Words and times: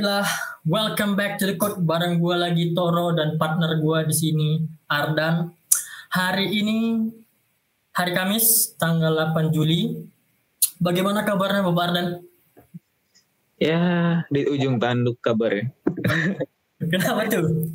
baiklah. 0.00 0.28
Welcome 0.64 1.12
back 1.12 1.36
to 1.36 1.44
the 1.44 1.60
code 1.60 1.84
bareng 1.84 2.24
gue 2.24 2.32
lagi 2.32 2.72
Toro 2.72 3.12
dan 3.12 3.36
partner 3.36 3.76
gue 3.76 4.08
di 4.08 4.16
sini 4.16 4.50
Ardan. 4.88 5.52
Hari 6.08 6.56
ini 6.56 7.04
hari 7.92 8.16
Kamis 8.16 8.72
tanggal 8.80 9.12
8 9.12 9.52
Juli. 9.52 10.00
Bagaimana 10.80 11.20
kabarnya 11.20 11.60
Bapak 11.68 11.84
Ardan? 11.92 12.08
Ya, 13.60 14.24
di 14.32 14.48
ujung 14.48 14.80
tanduk 14.80 15.20
kabarnya. 15.20 15.68
Kenapa 16.96 17.28
tuh? 17.28 17.68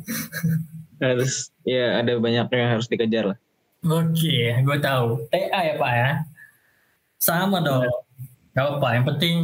harus 0.98 1.54
ya 1.62 2.02
ada 2.02 2.18
banyak 2.18 2.50
yang 2.50 2.70
harus 2.74 2.90
dikejar 2.90 3.24
lah. 3.30 3.38
Oke, 3.86 4.66
gue 4.66 4.78
tahu. 4.82 5.30
TA 5.30 5.60
ya 5.62 5.78
Pak 5.78 5.92
ya. 5.94 6.10
Sama 7.22 7.62
dong. 7.62 7.86
Gak 8.50 8.82
apa, 8.82 8.98
yang 8.98 9.06
penting 9.14 9.34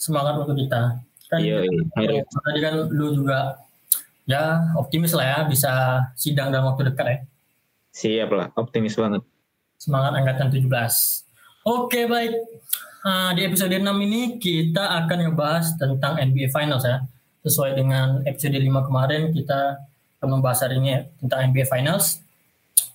semangat 0.00 0.40
untuk 0.40 0.56
kita. 0.56 0.96
Kan 1.32 1.40
Iya, 1.40 1.64
iya. 1.64 2.22
tadi 2.28 2.60
kan 2.60 2.74
lu 2.92 3.16
juga 3.16 3.56
ya 4.28 4.76
optimis 4.76 5.16
lah 5.16 5.24
ya 5.24 5.38
bisa 5.48 5.72
sidang 6.12 6.52
dalam 6.52 6.68
waktu 6.68 6.92
dekat 6.92 7.06
ya. 7.08 7.18
Siap 7.96 8.28
lah, 8.36 8.52
optimis 8.52 9.00
banget. 9.00 9.24
Semangat 9.80 10.12
angkatan 10.12 10.52
17. 10.52 10.68
Oke 11.64 12.04
baik. 12.04 12.36
Nah, 13.02 13.32
di 13.34 13.48
episode 13.48 13.72
6 13.72 13.82
ini 14.04 14.36
kita 14.38 15.02
akan 15.02 15.32
ngebahas 15.32 15.74
tentang 15.80 16.20
NBA 16.20 16.52
Finals 16.52 16.84
ya. 16.84 17.00
Sesuai 17.42 17.74
dengan 17.74 18.20
episode 18.28 18.54
5 18.54 18.86
kemarin 18.86 19.34
kita 19.34 19.80
akan 20.20 20.28
membahas 20.38 20.68
hari 20.68 20.78
ini 20.78 20.88
ya, 20.94 21.00
tentang 21.18 21.50
NBA 21.50 21.66
Finals. 21.66 22.22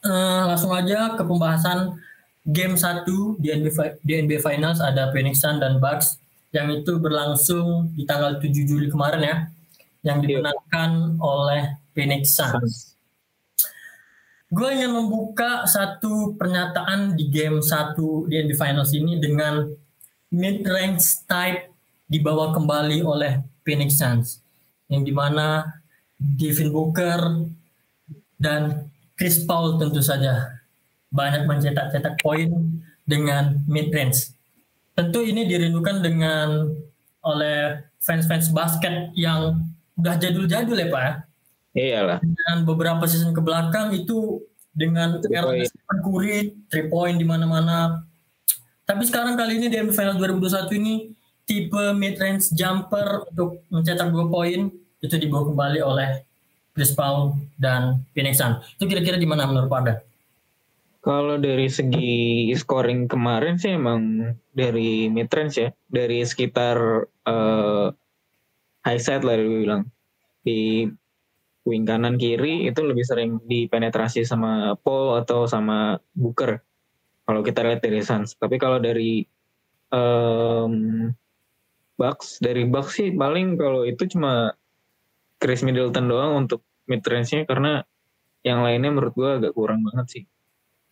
Eh, 0.06 0.44
langsung 0.48 0.72
aja 0.72 1.18
ke 1.18 1.24
pembahasan 1.26 2.00
game 2.48 2.80
1 2.80 3.36
di 3.44 3.52
NBA, 3.52 4.00
di 4.00 4.14
NBA 4.24 4.40
Finals 4.40 4.80
ada 4.80 5.12
Phoenix 5.12 5.44
Suns 5.44 5.60
dan 5.60 5.84
Bucks 5.84 6.16
yang 6.56 6.72
itu 6.72 6.96
berlangsung 7.00 7.92
di 7.94 8.08
tanggal 8.08 8.40
7 8.40 8.50
Juli 8.64 8.88
kemarin 8.88 9.22
ya 9.24 9.36
yang 10.06 10.24
dimenangkan 10.24 11.20
oleh 11.20 11.76
Phoenix 11.92 12.38
Suns. 12.38 12.96
Gue 14.48 14.80
ingin 14.80 14.96
membuka 14.96 15.68
satu 15.68 16.40
pernyataan 16.40 17.20
di 17.20 17.28
game 17.28 17.60
1 17.60 18.00
di 18.32 18.36
NBA 18.48 18.56
Finals 18.56 18.96
ini 18.96 19.20
dengan 19.20 19.68
mid-range 20.32 21.28
type 21.28 21.68
dibawa 22.08 22.56
kembali 22.56 23.04
oleh 23.04 23.44
Phoenix 23.68 24.00
Suns 24.00 24.40
yang 24.88 25.04
di 25.04 25.12
mana 25.12 25.68
Devin 26.16 26.72
Booker 26.72 27.44
dan 28.40 28.88
Chris 29.20 29.44
Paul 29.44 29.76
tentu 29.76 30.00
saja 30.00 30.64
banyak 31.12 31.44
mencetak-cetak 31.44 32.24
poin 32.24 32.48
dengan 33.04 33.60
mid-range. 33.68 34.37
Tentu 34.98 35.22
ini 35.22 35.46
dirindukan 35.46 36.02
dengan 36.02 36.74
oleh 37.22 37.86
fans-fans 38.02 38.50
basket 38.50 39.14
yang 39.14 39.62
udah 39.94 40.18
jadul-jadul 40.18 40.74
ya 40.74 40.90
Pak 40.90 41.04
ya 41.06 41.14
Iyalah. 41.78 42.18
dan 42.18 42.66
beberapa 42.66 43.06
season 43.06 43.30
ke 43.30 43.42
belakang 43.42 43.94
itu 43.94 44.42
dengan 44.74 45.22
era 45.30 45.54
Curry, 46.02 46.54
three 46.70 46.90
point 46.90 47.18
di 47.18 47.26
mana-mana. 47.26 48.06
Tapi 48.90 49.06
sekarang 49.06 49.38
kali 49.38 49.62
ini 49.62 49.70
di 49.70 49.78
NBA 49.78 49.94
Finals 49.94 50.18
2021 50.18 50.82
ini 50.82 50.94
tipe 51.46 51.84
mid 51.94 52.18
range 52.18 52.50
jumper 52.58 53.26
untuk 53.30 53.62
mencetak 53.70 54.10
dua 54.10 54.26
poin 54.26 54.74
itu 55.02 55.16
dibawa 55.22 55.46
kembali 55.54 55.80
oleh 55.86 56.10
Chris 56.74 56.94
Paul 56.94 57.38
dan 57.58 58.02
Phoenix 58.18 58.42
Suns. 58.42 58.66
Itu 58.78 58.90
kira-kira 58.90 59.18
di 59.18 59.30
mana 59.30 59.46
menurut 59.46 59.70
Pak 59.70 59.80
Arda? 59.82 59.94
Kalau 61.08 61.40
dari 61.40 61.72
segi 61.72 62.52
scoring 62.52 63.08
kemarin 63.08 63.56
sih 63.56 63.80
emang 63.80 64.36
dari 64.52 65.08
mid 65.08 65.32
range 65.32 65.56
ya, 65.56 65.70
dari 65.88 66.20
sekitar 66.28 67.08
eh, 67.24 67.88
high 68.84 69.00
side 69.00 69.24
lah 69.24 69.40
gue 69.40 69.64
bilang. 69.64 69.88
Di 70.44 70.84
wing 71.64 71.84
kanan 71.88 72.20
kiri 72.20 72.68
itu 72.68 72.80
lebih 72.84 73.08
sering 73.08 73.40
dipenetrasi 73.48 74.28
sama 74.28 74.76
Paul 74.84 75.20
atau 75.24 75.48
sama 75.48 75.96
Booker. 76.12 76.60
Kalau 77.24 77.40
kita 77.44 77.64
lihat 77.64 77.84
dari 77.84 78.04
Suns. 78.04 78.36
Tapi 78.36 78.56
kalau 78.60 78.80
dari 78.80 79.24
em, 79.92 80.74
Bucks, 82.00 82.40
dari 82.44 82.64
Bucks 82.68 83.00
sih 83.00 83.16
paling 83.16 83.60
kalau 83.60 83.84
itu 83.84 84.08
cuma 84.12 84.56
Chris 85.40 85.64
Middleton 85.64 86.08
doang 86.08 86.48
untuk 86.48 86.64
mid 86.88 87.04
range-nya 87.04 87.44
karena 87.44 87.84
yang 88.48 88.64
lainnya 88.64 88.92
menurut 88.96 89.14
gue 89.16 89.30
agak 89.44 89.54
kurang 89.56 89.84
banget 89.84 90.08
sih. 90.08 90.24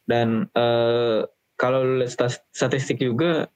Dan 0.06 0.48
eh, 0.54 1.26
kalau 1.58 2.02
lihat 2.02 2.14
statistik 2.54 3.02
juga 3.02 3.50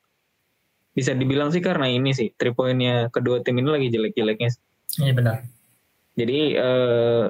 bisa 0.93 1.13
dibilang 1.13 1.53
sih 1.53 1.61
karena 1.61 1.87
ini 1.87 2.11
sih 2.11 2.33
three 2.35 2.51
point-nya 2.51 3.13
kedua 3.13 3.39
tim 3.45 3.61
ini 3.61 3.69
lagi 3.69 3.87
jelek-jeleknya. 3.93 4.49
Iya 4.99 5.13
benar. 5.13 5.35
Jadi 6.17 6.39
eh, 6.57 7.25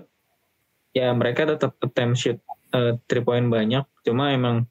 ya 0.95 1.07
mereka 1.13 1.45
tetap 1.45 1.77
attempt 1.83 2.17
shoot 2.17 2.39
eh, 2.73 2.95
three 3.05 3.21
point 3.21 3.45
banyak, 3.51 3.83
cuma 4.07 4.31
emang 4.33 4.65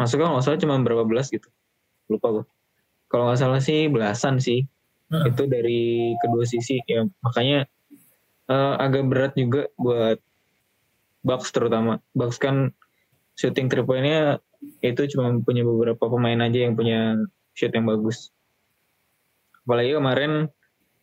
masuknya 0.00 0.32
nggak 0.32 0.44
salah 0.44 0.60
cuma 0.60 0.80
berapa 0.80 1.04
belas 1.06 1.28
gitu. 1.28 1.46
Lupa 2.08 2.42
gue. 2.42 2.44
Kalau 3.06 3.30
nggak 3.30 3.40
salah 3.40 3.60
sih 3.62 3.86
belasan 3.86 4.42
sih 4.42 4.66
Heeh. 5.06 5.30
itu 5.30 5.42
dari 5.46 5.82
kedua 6.18 6.42
sisi 6.42 6.82
ya 6.82 7.06
makanya 7.22 7.70
eh, 8.50 8.74
agak 8.82 9.06
berat 9.06 9.32
juga 9.38 9.70
buat 9.78 10.18
Bucks 11.22 11.50
terutama 11.54 12.02
Bucks 12.14 12.38
kan 12.42 12.74
shooting 13.36 13.68
three 13.68 13.84
point-nya 13.84 14.40
itu 14.80 15.02
cuma 15.12 15.30
punya 15.44 15.62
beberapa 15.62 16.08
pemain 16.08 16.40
aja 16.42 16.66
yang 16.66 16.74
punya 16.74 17.20
shoot 17.52 17.70
yang 17.70 17.86
bagus. 17.86 18.32
Apalagi 19.68 19.92
kemarin 19.94 20.48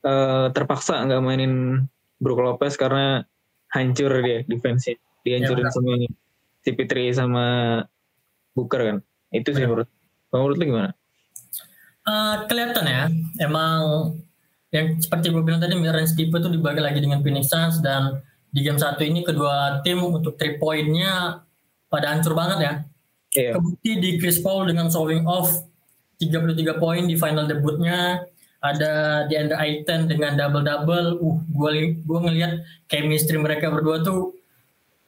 eh, 0.03 0.45
terpaksa 0.51 1.05
nggak 1.05 1.23
mainin 1.23 1.85
Brook 2.17 2.41
Lopez 2.41 2.75
karena 2.75 3.23
hancur 3.71 4.11
dia 4.21 4.41
defense 4.45 4.97
dihancurin 5.23 5.67
Ya, 5.67 5.73
semuanya 5.73 6.09
CP3 6.63 6.93
sama 7.15 7.45
Booker 8.57 8.81
kan. 8.81 8.97
Itu 9.33 9.53
sih 9.53 9.63
Benar. 9.63 9.85
menurut 9.85 9.89
menurut 10.33 10.55
lu 10.57 10.65
gimana? 10.73 10.91
Eh, 12.03 12.35
kelihatan 12.51 12.85
ya, 12.85 13.03
emang 13.39 13.79
yang 14.73 14.97
seperti 14.97 15.29
gue 15.29 15.43
bilang 15.45 15.61
tadi 15.61 15.77
mid-range 15.77 16.17
tipe 16.17 16.33
itu 16.33 16.49
dibagi 16.49 16.81
lagi 16.81 16.99
dengan 16.99 17.21
Phoenix 17.21 17.53
Suns 17.53 17.77
dan 17.79 18.19
di 18.49 18.65
game 18.65 18.81
satu 18.81 19.05
ini 19.05 19.21
kedua 19.21 19.85
tim 19.85 20.01
untuk 20.01 20.33
three 20.35 20.57
point-nya 20.57 21.45
pada 21.93 22.09
hancur 22.09 22.33
banget 22.33 22.59
ya. 22.59 22.73
Iya 23.33 23.51
Kebukti 23.57 23.91
di 24.01 24.09
Chris 24.17 24.41
Paul 24.41 24.65
dengan 24.65 24.89
showing 24.89 25.29
off 25.29 25.61
33 26.17 26.81
poin 26.81 27.05
di 27.05 27.13
final 27.13 27.45
debutnya. 27.45 28.25
Ada 28.63 29.25
di 29.27 29.35
Andre 29.37 29.59
Ayton 29.59 30.07
dengan 30.09 30.39
double-double. 30.39 31.21
Uh, 31.21 31.37
gue 31.53 31.99
gue 32.01 32.19
ngelihat 32.25 32.63
chemistry 32.89 33.37
mereka 33.37 33.69
berdua 33.69 34.01
tuh 34.01 34.33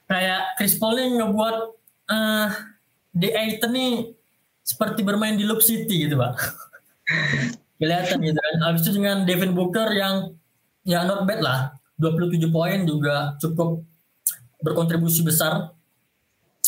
kayak 0.05 0.59
Chris 0.61 0.77
Paul 0.77 1.01
nih 1.01 1.09
ngebuat 1.17 1.57
eh 2.05 2.49
di 3.15 3.29
Ayton 3.31 3.71
nih 3.73 3.93
seperti 4.61 5.01
bermain 5.01 5.39
di 5.39 5.47
Loop 5.47 5.63
City 5.63 6.05
gitu, 6.05 6.19
Pak. 6.19 6.35
Kelihatan 7.79 8.19
gitu 8.21 8.37
kan. 8.37 8.55
Habis 8.65 8.81
itu 8.85 8.91
dengan 8.99 9.23
Devin 9.23 9.55
Booker 9.55 9.87
yang 9.95 10.35
ya 10.83 11.07
not 11.07 11.23
bad 11.23 11.41
lah. 11.41 11.59
27 11.95 12.51
poin 12.51 12.83
juga 12.83 13.39
cukup 13.39 13.79
berkontribusi 14.59 15.23
besar. 15.23 15.74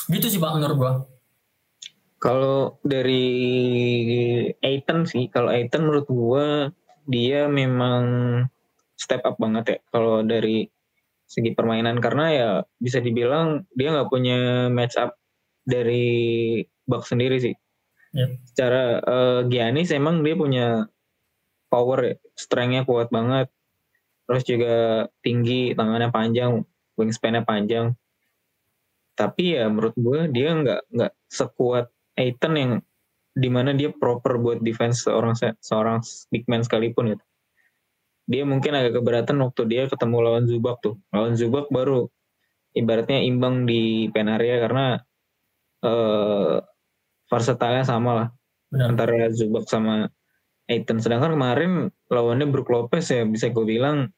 Gitu 0.07 0.25
sih 0.31 0.39
Pak 0.39 0.55
menurut 0.55 0.77
gua. 0.79 0.93
Kalau 2.17 2.81
dari 2.81 3.25
Aiton 4.63 5.05
sih, 5.05 5.29
kalau 5.29 5.53
Aiton 5.53 5.85
menurut 5.85 6.07
gua 6.09 6.45
dia 7.07 7.45
memang 7.47 8.03
step 8.97 9.21
up 9.23 9.37
banget 9.37 9.65
ya. 9.67 9.77
Kalau 9.93 10.25
dari 10.25 10.67
segi 11.27 11.51
permainan 11.51 11.99
karena 11.99 12.25
ya 12.31 12.49
bisa 12.79 13.03
dibilang 13.03 13.67
dia 13.75 13.91
nggak 13.91 14.09
punya 14.09 14.71
match 14.71 14.95
up 14.95 15.19
dari 15.67 16.63
Bucks 16.87 17.11
sendiri 17.11 17.37
sih. 17.43 17.55
Ya. 18.15 18.31
Secara 18.47 19.03
eh, 19.03 19.39
Giannis 19.51 19.91
emang 19.91 20.23
dia 20.23 20.33
punya 20.39 20.87
power 21.67 21.99
ya, 22.01 22.15
strength-nya 22.39 22.87
kuat 22.87 23.11
banget. 23.11 23.51
Terus 24.27 24.43
juga 24.43 24.75
tinggi, 25.23 25.75
tangannya 25.75 26.11
panjang, 26.11 26.63
wingspan-nya 26.95 27.43
panjang. 27.43 27.95
Tapi 29.17 29.57
ya 29.57 29.65
menurut 29.65 29.97
gue 29.97 30.29
dia 30.29 30.53
nggak 30.53 30.93
nggak 30.93 31.13
sekuat 31.25 31.89
Aiton 32.13 32.53
yang 32.53 32.71
di 33.33 33.49
mana 33.49 33.73
dia 33.73 33.89
proper 33.89 34.37
buat 34.37 34.61
defense 34.61 35.05
seorang 35.05 35.33
seorang 35.57 36.05
big 36.29 36.45
man 36.45 36.61
sekalipun 36.61 37.17
gitu. 37.17 37.25
Dia 38.29 38.43
mungkin 38.45 38.77
agak 38.77 39.01
keberatan 39.01 39.41
waktu 39.41 39.61
dia 39.65 39.83
ketemu 39.89 40.17
lawan 40.21 40.45
Zubak 40.45 40.77
tuh. 40.85 41.01
Lawan 41.09 41.33
Zubak 41.33 41.69
baru 41.73 42.05
ibaratnya 42.77 43.25
imbang 43.25 43.65
di 43.65 44.09
pen 44.13 44.29
area 44.29 44.61
karena 44.61 44.85
eh 45.81 46.57
versatile 47.27 47.83
sama 47.85 48.11
lah 48.13 48.27
Benar. 48.69 48.93
antara 48.93 49.29
Zubak 49.33 49.65
sama 49.65 50.09
Aiton. 50.69 51.01
Sedangkan 51.01 51.33
kemarin 51.33 51.89
lawannya 52.11 52.45
Brook 52.49 52.69
Lopez 52.69 53.09
ya 53.09 53.23
bisa 53.25 53.49
gue 53.49 53.65
bilang 53.65 54.13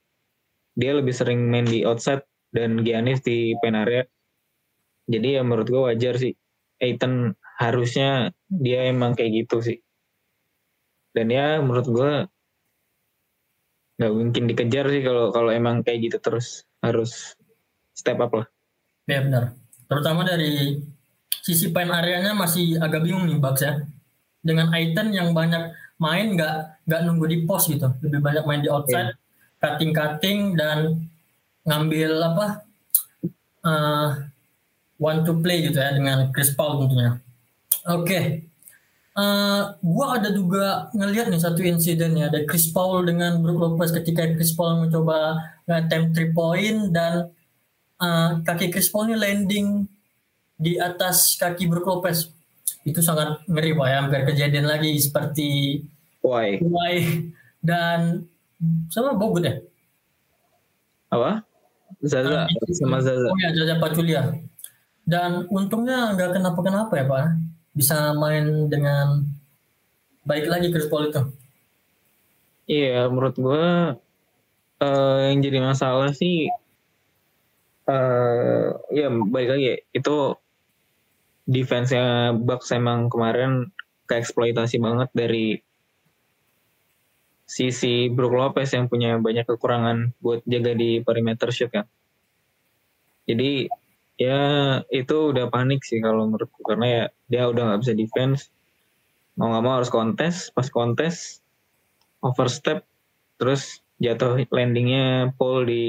dia 0.79 0.95
lebih 0.95 1.11
sering 1.11 1.47
main 1.51 1.67
di 1.67 1.83
outside 1.83 2.23
dan 2.55 2.81
Giannis 2.81 3.21
di 3.21 3.53
pen 3.61 3.77
area. 3.77 4.03
Jadi 5.09 5.27
ya 5.35 5.41
menurut 5.41 5.67
gue 5.67 5.81
wajar 5.89 6.15
sih. 6.21 6.38
Aiton 6.79 7.33
harusnya 7.59 8.31
dia 8.47 8.88
emang 8.88 9.17
kayak 9.17 9.44
gitu 9.44 9.59
sih. 9.59 9.77
Dan 11.11 11.33
ya 11.33 11.57
menurut 11.59 11.88
gue 11.89 12.11
nggak 14.00 14.13
mungkin 14.15 14.44
dikejar 14.47 14.85
sih 14.88 15.03
kalau 15.03 15.35
kalau 15.35 15.51
emang 15.51 15.83
kayak 15.83 16.07
gitu 16.07 16.17
terus 16.23 16.63
harus 16.79 17.35
step 17.91 18.21
up 18.21 18.31
lah. 18.31 18.47
Ya 19.09 19.25
benar. 19.25 19.57
Terutama 19.89 20.23
dari 20.23 20.79
sisi 21.44 21.73
paint 21.73 21.91
areanya 21.91 22.38
masih 22.38 22.77
agak 22.79 23.03
bingung 23.03 23.25
nih 23.27 23.41
Bucks 23.41 23.65
ya. 23.65 23.81
Dengan 24.39 24.71
Aiton 24.71 25.11
yang 25.11 25.35
banyak 25.35 25.75
main 26.00 26.31
nggak 26.31 26.88
nggak 26.88 27.01
nunggu 27.03 27.25
di 27.27 27.38
pos 27.44 27.67
gitu, 27.67 27.91
lebih 28.00 28.23
banyak 28.23 28.44
main 28.47 28.63
di 28.63 28.71
outside, 28.71 29.11
yeah. 29.11 29.59
cutting 29.59 29.91
cutting 29.91 30.39
dan 30.56 30.95
ngambil 31.67 32.11
apa 32.23 32.45
uh, 33.67 34.09
one 34.99 35.23
to 35.23 35.33
play 35.39 35.63
gitu 35.65 35.79
ya 35.79 35.95
dengan 35.95 36.29
Chris 36.35 36.51
Paul 36.53 36.85
tentunya. 36.85 37.17
Oke, 37.87 38.03
okay. 38.03 38.23
uh, 39.15 39.73
gua 39.79 40.19
ada 40.19 40.29
juga 40.35 40.91
ngelihat 40.91 41.31
nih 41.31 41.41
satu 41.41 41.63
insiden 41.63 42.19
ya 42.19 42.27
ada 42.27 42.43
Chris 42.43 42.67
Paul 42.69 43.07
dengan 43.07 43.39
Brook 43.39 43.79
Lopez 43.79 43.95
ketika 43.95 44.27
Chris 44.35 44.51
Paul 44.51 44.83
mencoba 44.83 45.39
nge-attempt 45.65 46.13
three 46.13 46.35
point 46.35 46.91
dan 46.91 47.31
uh, 48.03 48.43
kaki 48.43 48.69
Chris 48.69 48.91
Paul 48.91 49.09
ini 49.09 49.17
landing 49.17 49.67
di 50.59 50.75
atas 50.75 51.39
kaki 51.39 51.71
Brook 51.71 51.87
Lopez. 51.87 52.27
Itu 52.83 52.99
sangat 52.99 53.47
ngeri 53.47 53.71
pak 53.73 53.87
ya. 53.87 53.95
Hampir 54.03 54.21
kejadian 54.27 54.67
lagi 54.67 54.91
seperti 54.99 55.81
Why? 56.19 56.59
Why? 56.59 56.95
Dan 57.63 58.27
sama 58.91 59.15
Bogut 59.15 59.47
ya? 59.47 59.55
Apa? 61.09 61.47
Zaza 62.03 62.47
sama 62.75 62.99
Zaza. 62.99 63.27
Oh 63.31 63.39
ya 63.39 63.55
Zaza 63.55 63.75
Paculia 63.79 64.35
dan 65.09 65.50
untungnya 65.50 66.13
nggak 66.13 66.38
kenapa-kenapa 66.38 66.94
ya 66.94 67.06
pak 67.09 67.25
bisa 67.73 68.13
main 68.13 68.69
dengan 68.69 69.25
baik 70.21 70.45
lagi 70.45 70.69
Chris 70.69 70.85
Paul 70.85 71.09
itu 71.09 71.25
iya 72.69 73.09
menurut 73.09 73.33
gue 73.33 73.65
uh, 74.85 75.17
yang 75.25 75.41
jadi 75.41 75.65
masalah 75.65 76.13
sih 76.13 76.53
uh, 77.89 78.77
ya 78.94 79.09
baik 79.09 79.50
lagi 79.50 79.81
itu 79.89 80.38
defense-nya 81.50 82.38
Bucks 82.38 82.69
emang 82.69 83.09
kemarin 83.09 83.73
keeksploitasi 84.06 84.77
banget 84.77 85.09
dari 85.17 85.57
sisi 87.50 88.13
Brook 88.13 88.38
Lopez 88.38 88.69
yang 88.77 88.85
punya 88.85 89.17
banyak 89.17 89.50
kekurangan 89.50 90.13
buat 90.21 90.45
jaga 90.45 90.77
di 90.77 91.01
perimeter 91.01 91.50
shoot 91.50 91.73
kan. 91.73 91.89
Jadi 93.25 93.65
ya 94.19 94.39
itu 94.92 95.31
udah 95.31 95.48
panik 95.48 95.81
sih 95.88 96.04
kalau 96.04 96.27
menurutku. 96.27 96.62
Karena 96.68 96.86
ya 96.86 97.04
dia 97.31 97.44
udah 97.48 97.74
nggak 97.74 97.81
bisa 97.88 97.94
defense. 97.95 98.51
Mau 99.39 99.50
nggak 99.50 99.63
mau 99.63 99.74
harus 99.80 99.89
kontes. 99.89 100.51
Pas 100.51 100.68
kontes 100.68 101.39
overstep 102.19 102.83
terus 103.39 103.80
jatuh 104.04 104.44
landingnya 104.51 105.31
pole 105.39 105.63
di 105.66 105.83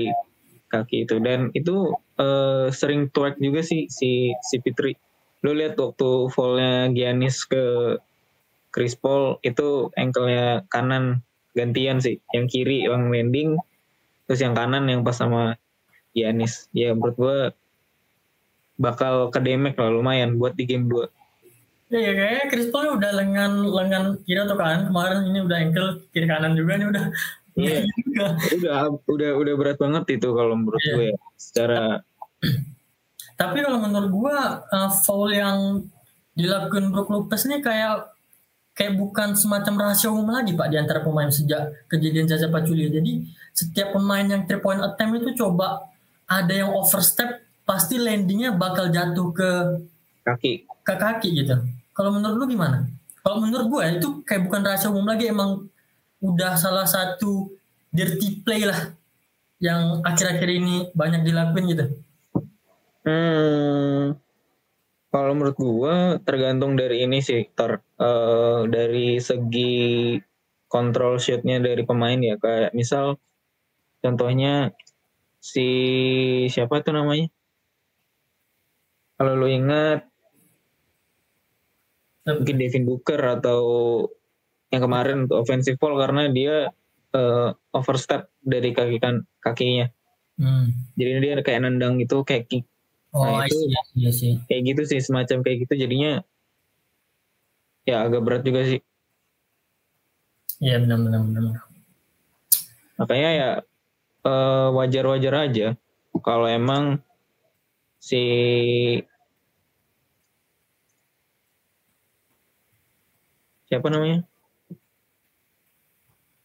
kaki 0.71 1.05
itu. 1.05 1.19
Dan 1.19 1.51
itu 1.53 1.93
uh, 2.23 2.71
sering 2.71 3.11
twerk 3.11 3.37
juga 3.43 3.67
sih 3.67 3.91
si 3.91 4.31
si 4.47 4.57
Fitri. 4.63 4.95
Lu 5.43 5.51
lihat 5.51 5.75
waktu 5.75 6.31
fallnya 6.31 6.95
Giannis 6.95 7.43
ke 7.45 7.97
Chris 8.71 8.95
Paul 8.95 9.43
itu 9.43 9.91
ankle-nya 9.99 10.63
kanan 10.71 11.27
gantian 11.59 11.99
sih. 11.99 12.23
Yang 12.31 12.47
kiri 12.55 12.87
yang 12.87 13.11
landing 13.11 13.59
terus 14.31 14.47
yang 14.47 14.55
kanan 14.55 14.87
yang 14.87 15.03
pas 15.03 15.19
sama 15.19 15.59
Giannis. 16.15 16.71
Ya 16.71 16.95
menurut 16.95 17.17
gue 17.19 17.39
bakal 18.81 19.29
ke 19.29 19.39
damage 19.45 19.77
lah 19.77 19.93
lumayan 19.93 20.41
buat 20.41 20.57
di 20.57 20.65
game 20.65 20.89
2 20.89 21.05
Ya, 21.91 21.99
ya 22.07 22.13
kayaknya 22.15 22.45
Chris 22.55 22.71
Paul 22.71 23.03
udah 23.03 23.11
lengan 23.19 23.67
lengan 23.67 24.23
kiri 24.23 24.39
atau 24.39 24.55
kanan 24.55 24.87
kemarin 24.87 25.27
ini 25.27 25.43
udah 25.43 25.59
ankle 25.59 25.89
kiri 26.15 26.27
kanan 26.31 26.55
juga 26.55 26.79
nih 26.79 26.87
udah 26.87 27.05
Iya. 27.59 27.83
udah 28.63 28.95
udah 29.11 29.31
udah 29.43 29.55
berat 29.59 29.79
banget 29.83 30.23
itu 30.23 30.29
kalau 30.31 30.55
menurut 30.55 30.79
yeah. 30.87 30.95
gue 30.95 31.07
ya, 31.11 31.17
secara 31.35 31.83
tapi 33.41 33.65
kalau 33.65 33.81
menurut 33.81 34.11
gua 34.13 34.61
uh, 34.69 34.93
foul 34.93 35.33
yang 35.33 35.81
dilakukan 36.37 36.93
Brook 36.93 37.09
Lopez 37.09 37.49
ini 37.49 37.65
kayak 37.65 38.13
kayak 38.77 39.01
bukan 39.01 39.33
semacam 39.33 39.89
rahasia 39.89 40.13
umum 40.13 40.29
lagi 40.29 40.53
pak 40.53 40.69
di 40.69 40.77
antara 40.77 41.01
pemain 41.01 41.33
sejak 41.33 41.89
kejadian 41.89 42.29
Zaza 42.29 42.53
Paculia. 42.53 42.93
Jadi 42.93 43.25
setiap 43.57 43.97
pemain 43.97 44.25
yang 44.29 44.45
three 44.45 44.61
point 44.61 44.81
attempt 44.85 45.25
itu 45.25 45.41
coba 45.41 45.89
ada 46.29 46.53
yang 46.53 46.69
overstep 46.69 47.41
pasti 47.71 48.03
landingnya 48.03 48.59
bakal 48.59 48.91
jatuh 48.91 49.31
ke 49.31 49.51
kaki 50.27 50.67
ke 50.83 50.95
kaki 50.99 51.29
gitu. 51.39 51.55
Kalau 51.95 52.11
menurut 52.11 52.35
lu 52.43 52.47
gimana? 52.51 52.83
Kalau 53.23 53.39
menurut 53.39 53.67
gua 53.71 53.87
itu 53.95 54.27
kayak 54.27 54.51
bukan 54.51 54.67
rahasia 54.67 54.91
umum 54.91 55.07
lagi 55.07 55.31
emang 55.31 55.71
udah 56.19 56.59
salah 56.59 56.83
satu 56.83 57.47
dirty 57.95 58.43
play 58.43 58.67
lah 58.67 58.91
yang 59.63 60.03
akhir-akhir 60.03 60.51
ini 60.51 60.91
banyak 60.99 61.23
dilakuin 61.23 61.71
gitu. 61.71 61.85
Hmm, 63.07 64.19
kalau 65.15 65.33
menurut 65.39 65.57
gua 65.57 65.95
tergantung 66.27 66.75
dari 66.75 67.07
ini 67.07 67.23
sih, 67.23 67.47
Tor. 67.55 67.79
Uh, 68.01 68.67
dari 68.67 69.23
segi 69.23 70.17
kontrol 70.67 71.23
shootnya 71.23 71.63
dari 71.63 71.87
pemain 71.87 72.19
ya, 72.19 72.35
kayak 72.35 72.75
misal 72.75 73.21
contohnya 74.03 74.75
si 75.39 75.69
siapa 76.51 76.83
tuh 76.83 76.99
namanya? 76.99 77.31
Kalau 79.21 79.37
lu 79.37 79.53
ingat 79.53 80.09
mungkin 82.25 82.57
Devin 82.57 82.89
Booker 82.89 83.21
atau 83.21 83.61
yang 84.73 84.81
kemarin 84.87 85.29
untuk 85.29 85.45
offensive 85.45 85.77
foul 85.77 86.01
karena 86.01 86.33
dia 86.33 86.73
uh, 87.13 87.53
overstep 87.77 88.33
dari 88.41 88.73
kaki 88.73 88.97
kan 88.97 89.29
kakinya. 89.45 89.93
Hmm. 90.41 90.73
Jadi 90.97 91.21
dia 91.21 91.37
kayak 91.45 91.69
nendang 91.69 92.01
itu 92.01 92.25
kayak 92.25 92.49
kick 92.49 92.65
Oh, 93.11 93.27
nah, 93.27 93.43
itu 93.43 93.67
sih. 94.15 94.39
Kayak 94.47 94.63
gitu 94.71 94.83
sih, 94.87 95.01
semacam 95.03 95.43
kayak 95.43 95.67
gitu 95.67 95.75
jadinya 95.83 96.23
ya 97.83 98.07
agak 98.07 98.23
berat 98.23 98.43
juga 98.47 98.63
sih. 98.63 98.81
Iya 100.63 100.79
benar 100.79 100.99
benar 101.03 101.21
benar. 101.27 101.43
Makanya 103.03 103.31
ya 103.35 103.51
uh, 104.23 104.69
wajar-wajar 104.79 105.35
aja 105.51 105.69
kalau 106.23 106.47
emang 106.47 107.03
si 107.99 108.23
siapa 113.71 113.87
namanya? 113.87 114.27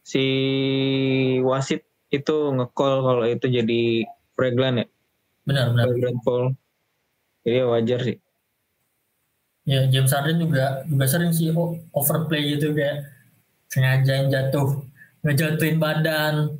Si 0.06 0.22
wasit 1.42 1.82
itu 2.14 2.54
ngecall 2.54 3.02
kalau 3.02 3.24
itu 3.26 3.50
jadi 3.50 4.06
Freglan 4.38 4.86
ya? 4.86 4.86
Benar 5.42 5.74
benar. 5.74 5.90
Grand 5.90 6.22
Paul 6.22 6.54
jadi 7.42 7.62
ya 7.62 7.64
wajar 7.66 8.00
sih. 8.06 8.16
Ya 9.66 9.90
James 9.90 10.14
Harden 10.14 10.38
juga 10.38 10.86
juga 10.86 11.06
sering 11.10 11.34
sih 11.34 11.50
overplay 11.90 12.54
gitu 12.54 12.70
kayak 12.70 13.10
sengaja 13.66 14.22
yang 14.22 14.30
jatuh 14.30 14.86
ngejatuhin 15.26 15.82
badan 15.82 16.54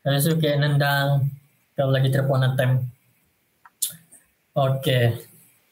terus 0.00 0.24
kayak 0.40 0.64
nendang 0.64 1.28
kalau 1.76 1.92
lagi 1.92 2.08
telepon 2.08 2.48
attempt 2.48 2.88
oke. 4.56 5.00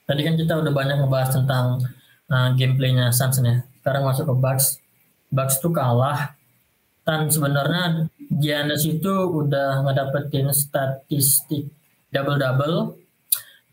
Tadi 0.05 0.21
kan 0.21 0.37
kita 0.37 0.61
udah 0.61 0.73
banyak 0.77 1.01
ngebahas 1.01 1.33
tentang 1.33 1.81
uh, 2.29 2.53
gameplaynya 2.53 3.09
Suns 3.09 3.41
ya 3.41 3.65
sekarang 3.85 4.09
masuk 4.09 4.33
ke 4.33 4.35
Bucks 4.41 4.81
Bucks 5.29 5.61
tuh 5.61 5.69
kalah 5.77 6.33
dan 7.05 7.29
sebenarnya 7.29 8.09
Giannis 8.33 8.89
itu 8.89 9.13
udah 9.13 9.85
ngedapetin 9.85 10.49
statistik 10.57 11.69
double-double. 12.09 12.97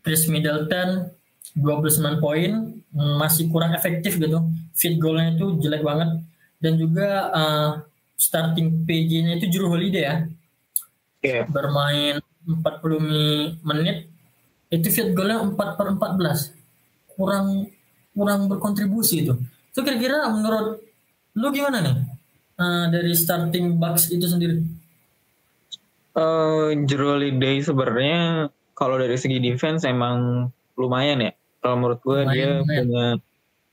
Chris 0.04 0.28
Middleton 0.28 1.08
29 1.56 2.20
poin 2.20 2.76
masih 2.92 3.48
kurang 3.48 3.72
efektif 3.72 4.20
gitu. 4.20 4.44
Fit 4.76 5.00
goalnya 5.00 5.32
itu 5.40 5.56
jelek 5.64 5.80
banget 5.80 6.20
dan 6.60 6.76
juga 6.76 7.08
uh, 7.32 7.70
starting 8.20 8.84
PG-nya 8.84 9.40
itu 9.40 9.48
Juru 9.48 9.72
Holiday 9.72 10.04
ya. 10.04 10.16
Yeah. 11.24 11.44
Bermain 11.48 12.20
40 12.44 13.64
menit 13.64 14.12
itu 14.68 14.92
fit 14.92 15.08
goalnya 15.16 15.40
4 15.40 15.56
per 15.56 15.86
14. 15.96 17.16
Kurang 17.16 17.72
kurang 18.12 18.52
berkontribusi 18.52 19.24
itu. 19.24 19.40
Itu 19.72 19.80
kira-kira 19.80 20.28
menurut 20.28 20.84
lu 21.32 21.48
gimana 21.48 21.80
nih? 21.80 21.96
Uh, 22.60 22.84
dari 22.92 23.16
starting 23.16 23.80
box 23.80 24.12
itu 24.12 24.28
sendiri? 24.28 24.60
Uh, 26.12 26.76
Jero 26.84 27.16
Day 27.16 27.64
sebenarnya 27.64 28.52
kalau 28.76 29.00
dari 29.00 29.16
segi 29.16 29.40
defense 29.40 29.88
emang 29.88 30.48
lumayan 30.76 31.24
ya. 31.24 31.32
Kalau 31.64 31.80
menurut 31.80 32.00
gue 32.04 32.20
lumayan, 32.20 32.36
dia 32.36 32.48
lumayan. 32.60 32.68
punya 32.68 33.06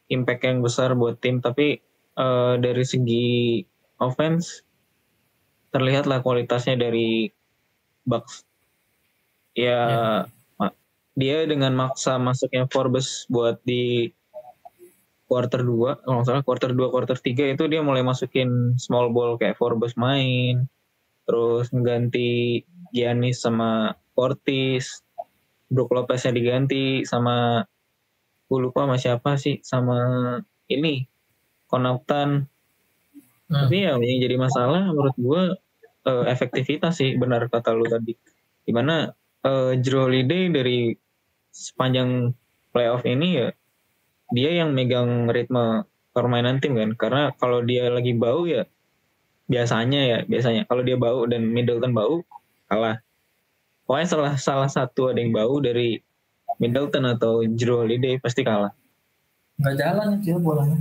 impact 0.08 0.42
yang 0.48 0.58
besar 0.64 0.96
buat 0.96 1.20
tim. 1.20 1.44
Tapi 1.44 1.84
uh, 2.16 2.56
dari 2.56 2.88
segi 2.88 3.60
offense 4.00 4.64
terlihat 5.76 6.08
lah 6.08 6.24
kualitasnya 6.24 6.80
dari 6.80 7.28
Bucks. 8.08 8.48
Ya, 9.54 10.24
ya. 10.56 10.68
dia 11.20 11.44
dengan 11.44 11.76
maksa 11.76 12.16
masuknya 12.16 12.64
Forbes 12.72 13.28
buat 13.28 13.60
di 13.68 14.14
quarter 15.30 15.62
2, 15.62 16.02
kalau 16.10 16.22
salah 16.26 16.42
quarter 16.42 16.74
2, 16.74 16.90
quarter 16.90 17.14
3 17.14 17.54
itu 17.54 17.64
dia 17.70 17.86
mulai 17.86 18.02
masukin 18.02 18.74
small 18.82 19.14
ball 19.14 19.38
kayak 19.38 19.62
Forbes 19.62 19.94
main, 19.94 20.66
terus 21.30 21.70
mengganti 21.70 22.66
Giannis 22.90 23.46
sama 23.46 23.94
Portis 24.18 25.06
Brook 25.70 25.94
Lopeznya 25.94 26.34
diganti 26.34 27.06
sama 27.06 27.62
gue 28.50 28.60
lupa 28.60 28.90
sama 28.90 28.98
siapa 28.98 29.38
sih 29.38 29.62
sama 29.62 29.98
ini 30.66 31.06
Konautan 31.70 32.50
hmm. 33.46 33.54
tapi 33.54 33.86
ya 33.86 33.94
yang 33.94 34.20
jadi 34.26 34.36
masalah 34.42 34.90
menurut 34.90 35.16
gue 35.22 35.42
uh, 36.10 36.26
efektivitas 36.26 36.98
sih 36.98 37.14
benar 37.14 37.46
kata 37.46 37.78
lu 37.78 37.86
tadi 37.86 38.18
di 38.66 38.72
mana 38.74 39.14
uh, 39.46 39.78
Drew 39.78 40.10
Holiday 40.10 40.50
dari 40.50 40.90
sepanjang 41.54 42.34
playoff 42.74 43.06
ini 43.06 43.38
ya 43.38 43.54
dia 44.30 44.52
yang 44.54 44.74
megang 44.74 45.30
ritme 45.30 45.86
permainan 46.14 46.62
tim 46.62 46.78
kan. 46.78 46.92
Karena 46.98 47.22
kalau 47.38 47.62
dia 47.66 47.90
lagi 47.90 48.14
bau 48.14 48.46
ya 48.46 48.66
biasanya 49.50 50.02
ya 50.06 50.18
biasanya. 50.26 50.66
Kalau 50.70 50.82
dia 50.86 50.98
bau 50.98 51.26
dan 51.26 51.50
Middleton 51.50 51.94
bau 51.94 52.22
kalah. 52.70 53.02
Pokoknya 53.90 54.08
salah 54.08 54.34
salah 54.38 54.70
satu 54.70 55.10
ada 55.10 55.20
yang 55.22 55.34
bau 55.34 55.58
dari 55.58 55.98
Middleton 56.62 57.10
atau 57.10 57.42
Drew 57.46 57.82
Holiday 57.82 58.22
pasti 58.22 58.46
kalah. 58.46 58.74
Nggak 59.58 59.76
jalan 59.82 60.08
itu 60.22 60.26
ya 60.36 60.38
bolanya. 60.38 60.78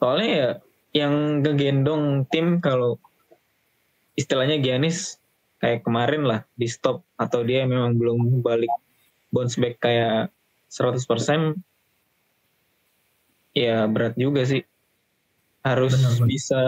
Soalnya 0.00 0.28
ya 0.28 0.50
yang 0.96 1.44
ngegendong 1.44 2.24
tim 2.32 2.64
kalau 2.64 2.96
istilahnya 4.16 4.56
Giannis 4.64 5.20
kayak 5.60 5.84
kemarin 5.84 6.24
lah 6.24 6.40
di 6.56 6.68
stop. 6.68 7.04
Atau 7.20 7.44
dia 7.44 7.68
memang 7.68 8.00
belum 8.00 8.40
balik 8.40 8.72
bounce 9.28 9.60
back 9.60 9.76
kayak 9.84 10.32
100% 10.68 11.56
ya 13.56 13.88
berat 13.88 14.14
juga 14.20 14.44
sih 14.44 14.60
harus 15.64 15.96
benar, 15.96 16.12
benar. 16.14 16.28
bisa 16.28 16.62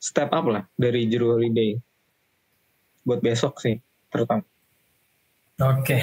step 0.00 0.30
up 0.32 0.46
lah 0.46 0.64
dari 0.76 1.08
Drew 1.08 1.34
Holiday 1.34 1.76
buat 3.04 3.24
besok 3.24 3.58
sih 3.58 3.80
terutama. 4.12 4.44
Oke. 5.60 5.84
Okay. 5.84 6.02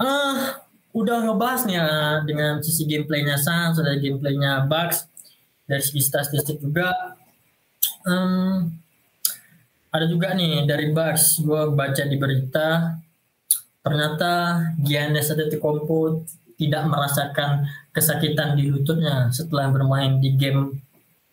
Uh, 0.00 0.56
udah 0.96 1.28
ngebahas 1.28 1.68
nih 1.68 1.76
ya 1.76 1.88
dengan 2.24 2.64
sisi 2.64 2.88
gameplaynya 2.88 3.36
Suns, 3.36 3.76
ada 3.76 3.94
gameplaynya 4.00 4.64
Bucks, 4.64 5.04
dari 5.68 5.82
segi 5.84 6.02
statistik 6.02 6.58
juga. 6.58 6.90
Um, 8.08 8.72
ada 9.92 10.06
juga 10.08 10.32
nih 10.32 10.64
dari 10.64 10.90
Bucks, 10.90 11.44
gue 11.44 11.76
baca 11.76 12.02
di 12.08 12.16
berita 12.16 12.96
ternyata 13.80 14.60
Giannis 14.80 15.32
Antetokounmpo 15.32 16.24
tidak 16.60 16.84
merasakan 16.92 17.64
kesakitan 17.96 18.52
di 18.52 18.68
lututnya 18.68 19.32
setelah 19.32 19.72
bermain 19.72 20.20
di 20.20 20.36
game 20.36 20.76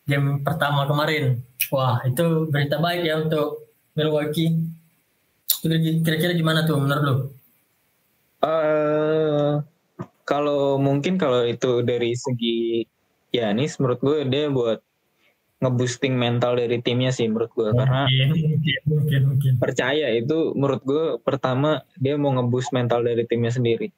game 0.08 0.40
pertama 0.40 0.88
kemarin. 0.88 1.44
Wah, 1.68 2.00
itu 2.08 2.48
berita 2.48 2.80
baik 2.80 3.04
ya 3.04 3.20
untuk 3.20 3.68
Milwaukee. 3.92 4.56
Kira-kira 6.00 6.32
gimana 6.32 6.64
tuh 6.64 6.80
menurut 6.80 7.04
lo? 7.04 7.14
Uh, 8.40 9.60
kalau 10.24 10.80
mungkin 10.80 11.20
kalau 11.20 11.44
itu 11.44 11.84
dari 11.84 12.16
segi 12.16 12.88
Yanis, 13.36 13.76
menurut 13.76 14.00
gue 14.00 14.24
dia 14.24 14.48
buat 14.48 14.80
ngeboosting 15.58 16.14
mental 16.14 16.54
dari 16.54 16.78
timnya 16.78 17.10
sih 17.10 17.26
menurut 17.26 17.50
gue 17.50 17.74
mungkin, 17.74 17.82
karena 17.82 18.02
mungkin, 18.06 18.80
mungkin, 18.86 19.20
mungkin. 19.34 19.52
percaya 19.58 20.14
itu 20.14 20.54
menurut 20.54 20.82
gue 20.86 21.04
pertama 21.18 21.82
dia 21.98 22.14
mau 22.14 22.30
ngeboost 22.30 22.70
mental 22.70 23.02
dari 23.02 23.26
timnya 23.26 23.50
sendiri 23.50 23.90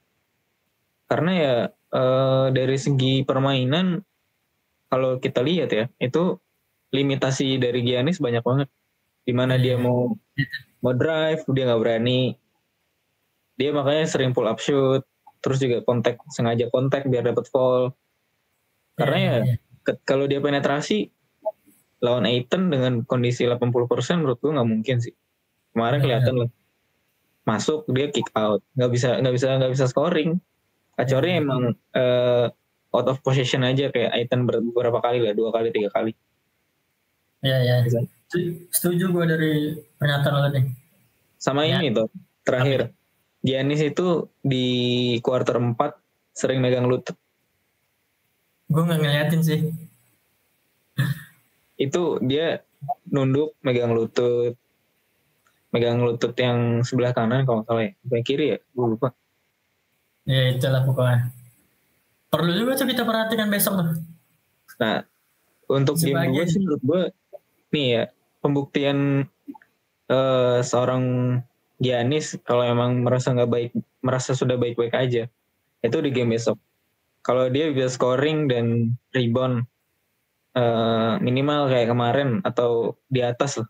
karena 1.04 1.30
ya 1.36 1.54
uh, 1.92 2.48
dari 2.48 2.80
segi 2.80 3.28
permainan 3.28 4.00
kalau 4.88 5.20
kita 5.20 5.44
lihat 5.44 5.68
ya 5.68 5.84
itu 6.00 6.40
limitasi 6.96 7.60
dari 7.60 7.84
Giannis 7.84 8.18
banyak 8.18 8.40
banget 8.40 8.68
di 9.28 9.32
mana 9.36 9.60
dia 9.60 9.76
iya. 9.76 9.84
mau 9.84 10.16
mau 10.80 10.92
drive 10.96 11.44
dia 11.52 11.68
nggak 11.68 11.82
berani 11.84 12.40
dia 13.60 13.70
makanya 13.76 14.08
sering 14.08 14.32
pull 14.32 14.48
up 14.48 14.56
shoot 14.58 15.04
terus 15.44 15.60
juga 15.60 15.84
kontak 15.84 16.16
sengaja 16.32 16.72
kontak 16.72 17.04
biar 17.04 17.28
dapat 17.28 17.44
fall 17.52 17.92
karena 18.96 19.16
ya 19.16 19.24
iya, 19.28 19.36
iya. 19.44 19.92
kalau 20.08 20.24
dia 20.24 20.40
penetrasi 20.40 21.12
lawan 22.00 22.24
Aiton 22.24 22.72
dengan 22.72 23.04
kondisi 23.04 23.44
80% 23.44 24.20
menurut 24.20 24.38
gue 24.40 24.52
nggak 24.52 24.68
mungkin 24.68 24.96
sih. 25.00 25.14
Kemarin 25.76 26.00
kelihatan 26.00 26.34
loh. 26.44 26.50
Masuk 27.44 27.86
dia 27.92 28.08
kick 28.08 28.28
out. 28.36 28.64
Nggak 28.76 28.90
bisa 28.92 29.08
nggak 29.20 29.34
bisa 29.36 29.46
nggak 29.60 29.72
bisa 29.72 29.84
scoring. 29.88 30.40
Kecuali 30.96 31.28
emang 31.36 31.72
uh, 31.96 32.46
out 32.92 33.06
of 33.08 33.20
possession 33.24 33.64
aja 33.64 33.88
kayak 33.88 34.12
Aiton 34.12 34.44
beberapa 34.44 34.98
kali 35.00 35.22
lah 35.22 35.32
dua 35.32 35.52
kali 35.52 35.72
tiga 35.72 35.88
kali. 35.92 36.12
Ya 37.40 37.56
ya 37.64 37.80
setuju 38.70 39.10
gue 39.10 39.24
dari 39.26 39.52
pernyataan 39.96 40.34
lo 40.38 40.48
nih 40.54 40.80
sama 41.40 41.64
ya. 41.64 41.80
ini 41.80 41.96
tuh 41.96 42.12
terakhir. 42.44 42.92
Giannis 43.40 43.80
itu 43.80 44.28
di 44.44 45.16
kuarter 45.24 45.56
4 45.56 45.72
sering 46.36 46.60
megang 46.60 46.84
lutut. 46.84 47.16
Gue 48.68 48.84
nggak 48.84 49.00
ngeliatin 49.00 49.40
sih 49.40 49.60
itu 51.80 52.20
dia 52.20 52.60
nunduk 53.08 53.56
megang 53.64 53.96
lutut. 53.96 54.52
Megang 55.72 56.04
lutut 56.04 56.36
yang 56.36 56.84
sebelah 56.84 57.16
kanan 57.16 57.48
kalau 57.48 57.64
salah 57.64 57.88
ya 57.88 57.92
sebelah 58.04 58.24
kiri 58.26 58.46
ya? 58.52 58.58
Gue 58.76 58.86
lupa. 58.92 59.08
Ya 60.28 60.52
itulah 60.52 60.84
pokoknya. 60.84 61.32
Perlu 62.28 62.52
juga 62.52 62.76
tuh 62.76 62.86
kita 62.86 63.02
perhatikan 63.08 63.48
besok 63.48 63.80
tuh. 63.80 63.96
Nah 64.76 65.08
untuk 65.70 65.96
Sebagian. 65.96 66.28
game 66.28 66.34
gue 66.36 66.44
sih 66.44 66.60
menurut 66.60 66.82
gue 66.82 67.02
nih 67.70 67.86
ya 67.94 68.04
pembuktian 68.42 68.98
uh, 70.10 70.58
seorang 70.60 71.04
Giannis 71.80 72.36
kalau 72.44 72.66
emang 72.66 73.00
merasa 73.00 73.32
nggak 73.32 73.50
baik 73.50 73.70
merasa 74.04 74.36
sudah 74.36 74.60
baik-baik 74.60 74.92
aja 74.92 75.24
itu 75.80 75.96
di 76.04 76.10
game 76.12 76.36
besok. 76.36 76.60
Kalau 77.24 77.48
dia 77.48 77.72
bisa 77.72 77.88
scoring 77.88 78.48
dan 78.48 78.96
rebound 79.16 79.64
uh, 80.56 80.99
minimal 81.20 81.68
kayak 81.68 81.92
kemarin 81.92 82.40
atau 82.42 82.96
di 83.06 83.20
atas 83.20 83.60
lah. 83.60 83.68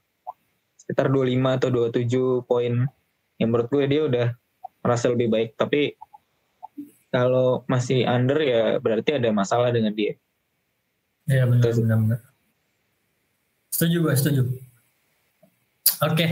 Sekitar 0.78 1.10
25 1.12 1.58
atau 1.58 1.68
27 1.68 2.48
poin. 2.48 2.86
Yang 3.36 3.48
menurut 3.50 3.68
gue 3.68 3.84
dia 3.90 4.00
udah 4.06 4.26
merasa 4.80 5.12
lebih 5.12 5.28
baik. 5.28 5.50
Tapi 5.58 5.94
kalau 7.10 7.66
masih 7.66 8.06
under 8.06 8.38
ya 8.38 8.78
berarti 8.78 9.18
ada 9.18 9.28
masalah 9.34 9.74
dengan 9.74 9.90
dia. 9.92 10.14
Iya 11.26 11.46
benar 11.46 11.70
benar, 11.74 11.98
benar. 11.98 12.20
setuju 13.70 13.96
gue 14.02 14.14
setuju. 14.18 14.42
Oke. 16.00 16.16
Okay. 16.16 16.30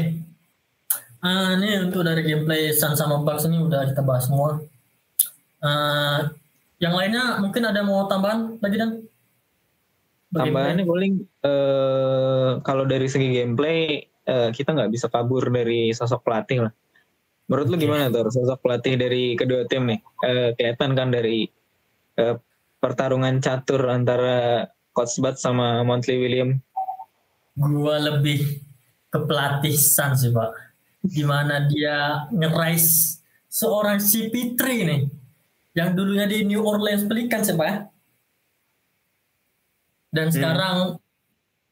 uh, 1.23 1.55
ini 1.59 1.87
untuk 1.87 2.03
dari 2.03 2.23
gameplay 2.25 2.73
Sun 2.75 2.99
sama 2.99 3.21
Bucks 3.23 3.47
ini 3.47 3.63
udah 3.63 3.91
kita 3.91 4.03
bahas 4.03 4.27
semua. 4.27 4.59
Uh, 5.59 6.31
yang 6.79 6.95
lainnya 6.95 7.43
mungkin 7.43 7.67
ada 7.67 7.83
mau 7.83 8.07
tambahan 8.07 8.59
lagi 8.63 8.77
dan 8.79 9.03
Tambahannya 10.29 10.85
paling 10.85 11.15
uh, 11.41 12.61
kalau 12.61 12.85
dari 12.85 13.09
segi 13.09 13.33
gameplay 13.33 14.05
uh, 14.29 14.53
kita 14.53 14.77
nggak 14.77 14.93
bisa 14.93 15.09
kabur 15.09 15.49
dari 15.49 15.89
sosok 15.97 16.21
pelatih 16.21 16.69
lah. 16.69 16.73
Menurut 17.49 17.67
okay. 17.73 17.75
lu 17.81 17.85
gimana 17.89 18.13
tuh 18.13 18.29
sosok 18.29 18.61
pelatih 18.61 19.01
dari 19.01 19.33
kedua 19.41 19.65
tim 19.65 19.89
nih? 19.89 20.01
Uh, 20.21 20.53
kelihatan 20.53 20.93
kan 20.93 21.09
dari 21.09 21.49
uh, 22.21 22.37
pertarungan 22.77 23.41
catur 23.41 23.89
antara 23.89 24.69
Coach 24.93 25.17
Bat 25.25 25.41
sama 25.41 25.81
Monthly 25.81 26.21
William. 26.21 26.61
Gua 27.57 27.97
lebih 27.97 28.61
ke 29.09 29.19
pelatih 29.25 29.73
San 29.81 30.13
sih 30.13 30.29
pak. 30.29 30.53
Gimana 31.09 31.65
dia 31.73 32.29
ngerais 32.29 33.17
seorang 33.49 33.97
CP3 33.97 34.61
nih. 34.85 35.03
Yang 35.73 35.89
dulunya 35.97 36.29
di 36.29 36.45
New 36.45 36.61
Orleans 36.61 37.09
Pelicans 37.09 37.49
sih 37.49 37.57
pak 37.57 37.98
dan 40.19 40.29
hmm. 40.29 40.35
sekarang 40.35 40.77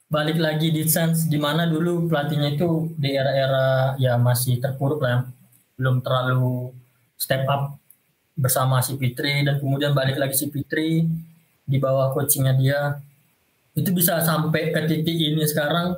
balik 0.07 0.39
lagi 0.39 0.71
di 0.71 0.87
Suns 0.87 1.27
di 1.27 1.35
mana 1.35 1.67
dulu 1.67 2.07
pelatihnya 2.07 2.55
itu 2.55 2.95
di 2.95 3.11
era-era 3.11 3.99
ya 3.99 4.15
masih 4.15 4.63
terpuruk 4.63 5.03
lah 5.03 5.27
belum 5.75 5.99
terlalu 5.99 6.71
step 7.19 7.43
up 7.51 7.75
bersama 8.37 8.79
si 8.85 8.95
Fitri 9.01 9.43
dan 9.43 9.59
kemudian 9.59 9.97
balik 9.97 10.21
lagi 10.21 10.37
si 10.37 10.47
Fitri 10.53 11.03
di 11.67 11.77
bawah 11.81 12.13
coachingnya 12.15 12.55
dia. 12.55 12.81
Itu 13.75 13.93
bisa 13.93 14.21
sampai 14.23 14.73
ke 14.73 14.87
titik 14.87 15.17
ini 15.17 15.43
sekarang. 15.45 15.97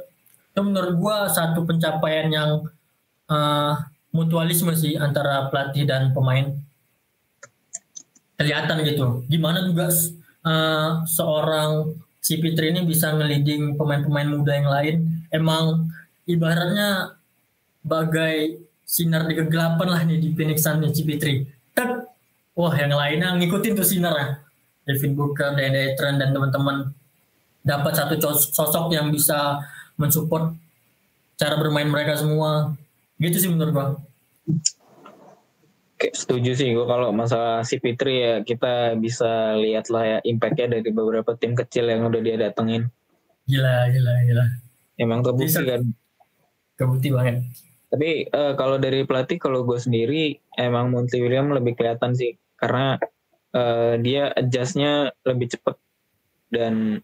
Itu 0.50 0.64
menurut 0.64 0.94
gua 0.98 1.16
satu 1.30 1.62
pencapaian 1.62 2.30
yang 2.30 2.50
uh, 3.30 3.74
mutualisme 4.10 4.72
sih 4.74 4.96
antara 4.98 5.46
pelatih 5.50 5.84
dan 5.84 6.10
pemain. 6.14 6.54
Kelihatan 8.38 8.82
gitu. 8.86 9.26
Gimana 9.26 9.66
juga 9.66 9.90
uh, 10.46 11.02
seorang 11.06 11.90
si 12.18 12.38
Fitri 12.42 12.74
ini 12.74 12.84
bisa 12.84 13.14
ngeliding 13.14 13.78
pemain-pemain 13.78 14.28
muda 14.28 14.52
yang 14.54 14.68
lain 14.68 14.96
emang 15.30 15.88
ibaratnya 16.28 17.18
bagai 17.82 18.60
sinar 18.84 19.24
di 19.28 19.34
kegelapan 19.38 19.88
lah 19.88 20.00
nih 20.04 20.18
di 20.20 20.28
Phoenix 20.34 20.64
Sun 20.64 20.82
nih 20.82 20.92
si 20.92 21.02
Fitri 21.04 21.46
Tek. 21.72 22.08
wah 22.58 22.74
yang 22.74 22.90
lainnya 22.90 23.32
ngikutin 23.38 23.72
tuh 23.78 23.86
sinar 23.86 24.14
ya 24.18 24.28
Devin 24.88 25.12
Booker, 25.12 25.52
Dede 25.52 25.92
Trent 26.00 26.16
dan 26.16 26.32
teman-teman 26.32 26.88
dapat 27.60 27.92
satu 27.92 28.16
sosok 28.32 28.88
yang 28.96 29.12
bisa 29.12 29.60
mensupport 30.00 30.56
cara 31.36 31.60
bermain 31.60 31.84
mereka 31.84 32.16
semua. 32.16 32.72
Gitu 33.20 33.36
sih 33.36 33.50
menurut 33.52 33.72
gua. 33.76 33.86
Oke, 35.98 36.14
setuju 36.14 36.54
sih 36.54 36.70
gue 36.70 36.86
kalau 36.86 37.10
masalah 37.10 37.66
si 37.66 37.82
Fitri 37.82 38.22
ya 38.22 38.46
kita 38.46 38.94
bisa 39.02 39.58
lihat 39.58 39.90
lah 39.90 40.06
ya 40.06 40.18
impactnya 40.22 40.78
dari 40.78 40.94
beberapa 40.94 41.34
tim 41.34 41.58
kecil 41.58 41.90
yang 41.90 42.06
udah 42.06 42.22
dia 42.22 42.38
datengin. 42.38 42.86
Gila, 43.50 43.90
gila, 43.90 44.14
gila. 44.22 44.46
Emang 44.94 45.26
terbukti 45.26 45.50
Bisa. 45.50 45.66
kan. 45.66 45.90
Kebukti 46.78 47.10
banget. 47.10 47.42
Tapi 47.90 48.30
eh, 48.30 48.52
kalau 48.54 48.78
dari 48.78 49.02
pelatih 49.02 49.42
kalau 49.42 49.66
gue 49.66 49.74
sendiri 49.74 50.38
emang 50.54 50.94
Monty 50.94 51.18
William 51.18 51.50
lebih 51.50 51.74
kelihatan 51.74 52.14
sih 52.14 52.38
karena 52.54 52.94
eh, 53.58 53.98
dia 53.98 54.30
adjustnya 54.30 55.10
lebih 55.26 55.50
cepet 55.50 55.82
dan 56.54 57.02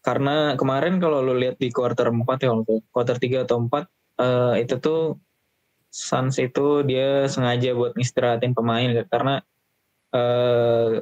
karena 0.00 0.56
kemarin 0.56 1.04
kalau 1.04 1.20
lu 1.20 1.36
lihat 1.36 1.60
di 1.60 1.68
quarter 1.68 2.08
4 2.08 2.24
ya 2.40 2.56
quarter 2.88 3.16
3 3.20 3.44
atau 3.44 3.60
4 3.60 3.84
eh, 4.24 4.64
itu 4.64 4.74
tuh 4.80 5.20
Suns 5.96 6.36
itu 6.36 6.84
dia 6.84 7.24
sengaja 7.24 7.72
buat 7.72 7.96
ngistirahatin 7.96 8.52
pemain 8.52 8.92
karena 9.08 9.40
eh, 10.12 11.00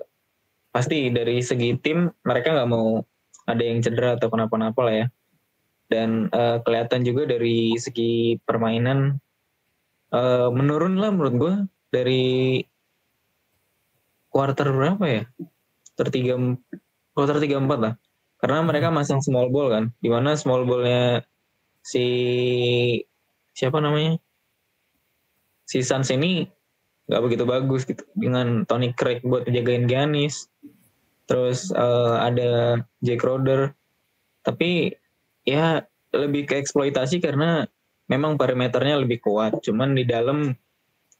pasti 0.70 1.10
dari 1.10 1.42
segi 1.42 1.74
tim 1.82 2.06
mereka 2.22 2.54
nggak 2.54 2.70
mau 2.70 3.02
ada 3.50 3.62
yang 3.62 3.82
cedera 3.82 4.14
atau 4.14 4.30
kenapa-napa 4.30 4.80
lah 4.86 4.94
ya. 5.02 5.06
Dan 5.90 6.30
eh, 6.30 6.62
kelihatan 6.62 7.02
juga 7.02 7.26
dari 7.26 7.74
segi 7.74 8.38
permainan 8.46 9.18
eh, 10.14 10.48
menurun 10.54 10.94
lah 11.02 11.10
menurut 11.10 11.34
gue 11.42 11.54
dari 11.90 12.62
quarter 14.30 14.70
berapa 14.70 15.04
ya? 15.10 15.22
Quarter 15.90 16.08
tiga 16.14 16.34
quarter 17.18 17.42
tiga 17.42 17.58
empat 17.58 17.78
lah. 17.82 17.94
Karena 18.38 18.62
mereka 18.62 18.94
masang 18.94 19.18
small 19.18 19.50
ball 19.50 19.74
kan 19.74 19.84
di 19.98 20.06
mana 20.06 20.38
small 20.38 20.62
ballnya 20.62 21.26
si 21.82 22.06
siapa 23.54 23.78
namanya 23.78 24.18
si 25.64 25.80
Suns 25.80 26.12
ini 26.12 26.44
nggak 27.04 27.22
begitu 27.24 27.44
bagus 27.44 27.84
gitu 27.84 28.04
dengan 28.16 28.64
Tony 28.64 28.96
Craig 28.96 29.20
buat 29.24 29.44
jagain 29.48 29.84
Giannis. 29.88 30.48
Terus 31.24 31.72
eh, 31.72 32.16
ada 32.20 32.80
Jake 33.00 33.24
Roder 33.24 33.72
tapi 34.44 34.92
ya 35.48 35.84
lebih 36.12 36.48
ke 36.48 36.60
eksploitasi 36.60 37.18
karena 37.20 37.64
memang 38.08 38.36
parameternya 38.36 39.00
lebih 39.00 39.24
kuat. 39.24 39.60
Cuman 39.64 39.96
di 39.96 40.04
dalam 40.04 40.52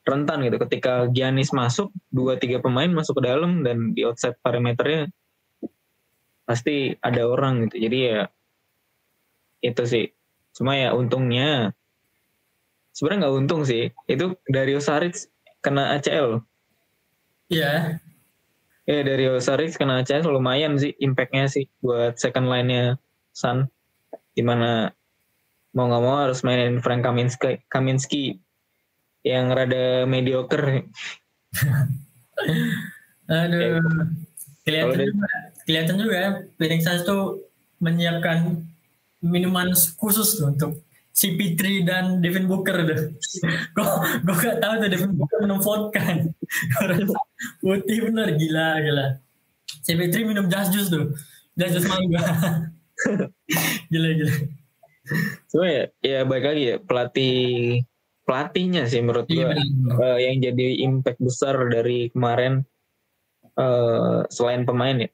rentan 0.05 0.45
gitu. 0.45 0.57
Ketika 0.61 1.09
Giannis 1.11 1.51
masuk 1.51 1.89
dua 2.13 2.37
tiga 2.37 2.61
pemain 2.61 2.93
masuk 2.93 3.21
ke 3.21 3.23
dalam 3.25 3.65
dan 3.65 3.97
di 3.97 4.05
outside 4.05 4.37
parameternya 4.45 5.09
pasti 6.45 6.93
ada 7.01 7.25
orang 7.25 7.69
gitu. 7.69 7.89
Jadi 7.89 7.99
ya 8.05 8.21
itu 9.65 9.83
sih. 9.89 10.07
Cuma 10.55 10.77
ya 10.77 10.93
untungnya 10.93 11.73
sebenarnya 12.95 13.27
nggak 13.27 13.37
untung 13.37 13.63
sih. 13.67 13.91
Itu 14.07 14.39
Dario 14.47 14.79
Saric 14.79 15.27
kena 15.61 15.99
ACL 15.99 16.41
Iya, 17.51 18.01
ya 18.89 19.01
Dario 19.05 19.37
Saric 19.37 19.77
kena 19.77 20.01
ACL 20.01 20.25
lumayan 20.25 20.81
sih 20.81 20.97
impactnya 20.97 21.45
sih 21.51 21.69
buat 21.85 22.17
second 22.17 22.49
line-nya 22.49 22.97
Sun. 23.35 23.69
Di 24.33 24.41
mana 24.41 24.89
mau 25.75 25.91
nggak 25.91 26.03
mau 26.07 26.17
harus 26.23 26.41
mainin 26.47 26.79
Frank 26.79 27.03
Kaminski, 27.03 27.61
Kaminski 27.67 28.39
yang 29.27 29.51
rada 29.51 30.07
mediocre. 30.07 30.87
Aduh. 33.29 33.81
Kelihatan 34.65 34.89
Kalau 34.89 34.97
dari- 34.97 35.13
juga, 35.13 35.29
kelihatan 35.69 35.95
juga 36.01 36.17
ya, 36.17 36.31
Phoenix 36.57 36.81
Suns 36.89 37.03
tuh 37.05 37.23
menyiapkan 37.85 38.65
minuman 39.21 39.73
khusus 40.01 40.41
tuh 40.41 40.53
untuk 40.53 40.81
si 41.15 41.39
Pitri 41.39 41.87
dan 41.87 42.19
Devin 42.19 42.51
Booker 42.51 42.83
tuh. 42.83 43.15
Gue 43.73 43.87
gue 44.27 44.35
gak 44.35 44.59
tahu 44.59 44.73
tuh 44.83 44.89
Devin 44.91 45.15
Booker 45.15 45.39
minum 45.47 45.63
vodka. 45.63 46.03
Putih 47.63 47.99
bener 48.11 48.35
gila 48.35 48.83
gila. 48.83 49.07
Si 49.87 49.95
Pitri 49.95 50.27
minum 50.27 50.51
jas 50.51 50.75
jus 50.75 50.91
tuh, 50.91 51.15
jas 51.55 51.71
jus 51.71 51.87
mangga. 51.87 52.21
gila 53.95 54.11
gila. 54.13 54.35
cuma 55.53 55.69
ya 55.69 55.85
ya 56.01 56.19
baik 56.25 56.45
lagi 56.49 56.63
ya 56.65 56.77
pelatih 56.81 57.37
pelatihnya 58.25 58.89
sih 58.89 59.05
menurut 59.05 59.29
Iya 59.29 59.37
gua 59.37 59.49
bener. 59.53 59.93
eh, 60.01 60.19
yang 60.25 60.37
jadi 60.41 60.67
impact 60.81 61.21
besar 61.21 61.61
dari 61.69 62.09
kemarin 62.09 62.65
eh, 63.53 64.21
selain 64.33 64.65
pemain 64.65 64.97
ya 65.05 65.11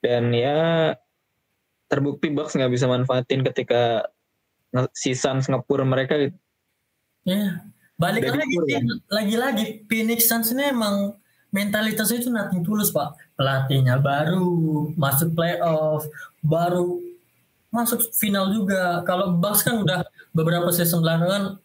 dan 0.00 0.32
ya 0.32 0.58
terbukti 1.92 2.32
Bucks 2.32 2.56
nggak 2.56 2.72
bisa 2.72 2.88
manfaatin 2.88 3.44
ketika 3.44 4.08
si 4.96 5.12
Suns 5.12 5.48
ngepur 5.48 5.84
mereka 5.84 6.16
gitu. 6.16 6.36
Ya, 7.22 7.62
balik 8.00 8.26
Dari 8.26 8.38
lagi 8.42 8.56
kan? 8.58 8.84
lagi-lagi 9.12 9.64
Phoenix 9.86 10.26
Suns 10.26 10.50
ini 10.50 10.74
emang 10.74 11.14
mentalitasnya 11.52 12.18
itu 12.24 12.30
nothing 12.32 12.64
tulus 12.64 12.90
pak. 12.90 13.14
Pelatihnya 13.36 14.00
baru 14.00 14.90
masuk 14.96 15.36
playoff, 15.36 16.08
baru 16.42 16.98
masuk 17.72 18.12
final 18.16 18.52
juga. 18.52 19.00
Kalau 19.08 19.36
Bucks 19.38 19.64
kan 19.64 19.80
udah 19.80 20.04
beberapa 20.36 20.68
season 20.68 21.00
belakangan, 21.00 21.56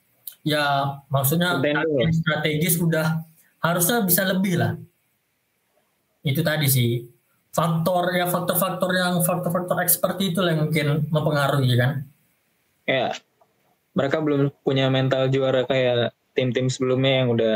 ya 0.48 0.96
maksudnya 1.12 1.60
latihan 1.60 2.12
strategis 2.12 2.80
udah 2.80 3.24
harusnya 3.60 4.04
bisa 4.08 4.24
lebih 4.24 4.56
lah. 4.60 4.80
Itu 6.24 6.44
tadi 6.44 6.68
sih 6.72 7.04
faktor 7.52 8.16
ya 8.16 8.30
faktor-faktor 8.32 8.92
yang 8.96 9.20
faktor-faktor 9.26 9.82
expert 9.82 10.16
itu 10.24 10.40
yang 10.44 10.68
mungkin 10.68 11.12
mempengaruhi 11.12 11.76
kan. 11.76 12.07
Ya 12.88 13.12
mereka 13.94 14.18
belum 14.18 14.50
punya 14.64 14.88
mental 14.88 15.28
juara 15.28 15.62
kayak 15.64 16.10
tim-tim 16.34 16.72
sebelumnya 16.72 17.24
yang 17.24 17.30
udah 17.34 17.56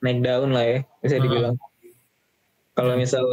naik 0.00 0.22
daun 0.22 0.54
lah 0.54 0.64
ya 0.64 0.78
bisa 1.00 1.16
Hmm. 1.18 1.24
dibilang 1.26 1.56
kalau 2.72 2.94
misal 2.94 3.24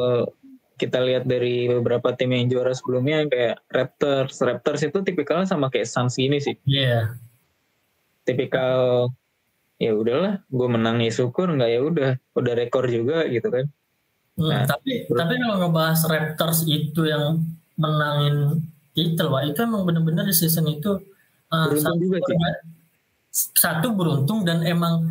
kita 0.78 1.02
lihat 1.02 1.26
dari 1.26 1.66
beberapa 1.68 2.14
tim 2.14 2.34
yang 2.34 2.48
juara 2.48 2.70
sebelumnya 2.72 3.26
kayak 3.26 3.62
Raptors 3.70 4.38
Raptors 4.38 4.82
itu 4.84 5.00
tipikalnya 5.02 5.46
sama 5.46 5.70
kayak 5.70 5.88
Suns 5.88 6.18
gini 6.18 6.38
sih 6.38 6.58
Iya. 6.66 7.18
tipikal 8.24 9.08
ya 9.78 9.94
udahlah 9.94 10.42
gue 10.44 10.68
menang 10.68 11.00
ya 11.00 11.14
syukur 11.14 11.48
nggak 11.48 11.70
ya 11.70 11.80
udah 11.82 12.10
udah 12.34 12.54
rekor 12.54 12.90
juga 12.90 13.26
gitu 13.30 13.48
kan 13.48 13.68
Hmm, 14.38 14.54
Nah, 14.54 14.70
tapi 14.70 15.02
bro. 15.10 15.18
tapi 15.18 15.34
kalau 15.42 15.56
ngebahas 15.66 15.98
Raptors 16.06 16.70
itu 16.70 17.10
yang 17.10 17.42
menangin 17.74 18.70
titel, 18.98 19.30
wah 19.30 19.46
itu 19.46 19.62
emang 19.62 19.86
bener-bener 19.86 20.26
di 20.26 20.34
season 20.34 20.66
itu 20.66 20.98
uh, 21.54 21.70
Beruntung 21.70 21.86
satu, 21.94 22.02
juga 22.02 22.18
sih. 22.26 22.38
satu 23.54 23.88
beruntung 23.94 24.40
dan 24.42 24.66
emang 24.66 25.06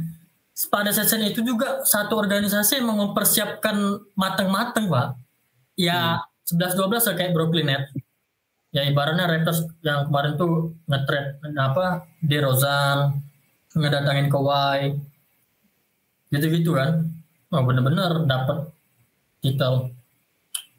pada 0.67 0.91
season 0.91 1.23
itu 1.23 1.45
juga 1.47 1.87
satu 1.87 2.19
organisasi 2.19 2.83
emang 2.83 2.99
mempersiapkan 2.99 3.77
mateng-mateng 4.19 4.91
pak. 4.91 5.15
Ya 5.79 6.19
Hmm. 6.19 6.67
11-12 6.67 7.07
lah 7.11 7.15
kayak 7.15 7.33
Brooklyn 7.35 7.67
Nets. 7.67 7.91
Ya 8.75 8.83
ibaratnya 8.87 9.27
Raptors 9.27 9.67
yang 9.83 10.07
kemarin 10.07 10.35
tuh 10.37 10.75
nge-trade 10.87 11.39
apa 11.59 12.07
DeRozan, 12.23 13.19
ngedatangin 13.75 14.29
Kawhi, 14.29 14.95
gitu-gitu 16.31 16.75
kan. 16.75 17.09
Oh 17.51 17.63
bener-bener 17.63 18.27
dapat 18.27 18.71
titel. 19.41 19.91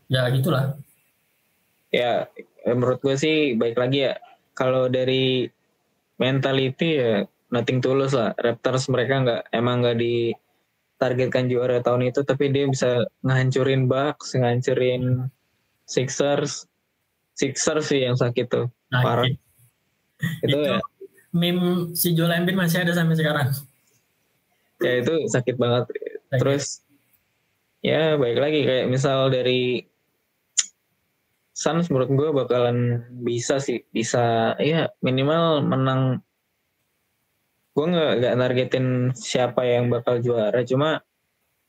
Ya 0.07 0.27
gitulah. 0.31 0.75
ya 1.87 2.27
eh, 2.67 2.75
menurut 2.75 2.99
gue 2.99 3.15
sih 3.15 3.55
baik 3.55 3.79
lagi 3.79 4.11
ya. 4.11 4.13
Kalau 4.51 4.91
dari 4.91 5.47
mentality 6.19 6.89
ya 6.99 7.23
nothing 7.49 7.79
tulus 7.79 8.11
lah. 8.11 8.35
Raptors 8.35 8.91
mereka 8.91 9.23
nggak 9.23 9.41
emang 9.55 9.79
nggak 9.81 9.97
ditargetkan 10.03 11.47
juara 11.47 11.79
tahun 11.79 12.11
itu 12.11 12.27
tapi 12.27 12.51
dia 12.51 12.67
bisa 12.67 13.07
ngancurin 13.23 13.87
Bucks 13.87 14.35
ngancurin 14.35 15.31
Sixers. 15.87 16.67
Sixers 17.37 17.93
sih 17.93 18.03
yang 18.03 18.17
sakit 18.17 18.49
tuh 18.49 18.67
Nah, 18.87 19.03
Parah. 19.03 19.25
itu, 19.27 19.37
itu 20.47 20.57
ya. 20.63 20.79
meme 21.35 21.91
si 21.91 22.15
Joel 22.15 22.39
Embiid 22.39 22.55
masih 22.55 22.87
ada 22.87 22.95
sampai 22.95 23.15
sekarang. 23.19 23.51
ya 24.77 24.93
itu 25.03 25.15
sakit 25.27 25.55
banget. 25.59 25.91
Terus 26.39 26.85
ya 27.83 28.15
baik 28.15 28.37
lagi. 28.39 28.59
Kayak 28.63 28.85
misal 28.87 29.27
dari 29.27 29.83
Suns 31.57 31.89
menurut 31.89 32.13
gue 32.13 32.29
bakalan 32.37 33.01
bisa 33.25 33.57
sih 33.57 33.81
bisa 33.89 34.53
ya 34.61 34.93
minimal 35.01 35.65
menang 35.65 36.21
gue 37.73 37.85
nggak 37.89 38.11
nggak 38.21 38.35
targetin 38.37 38.87
siapa 39.17 39.65
yang 39.65 39.89
bakal 39.89 40.21
juara 40.21 40.61
cuma 40.61 41.01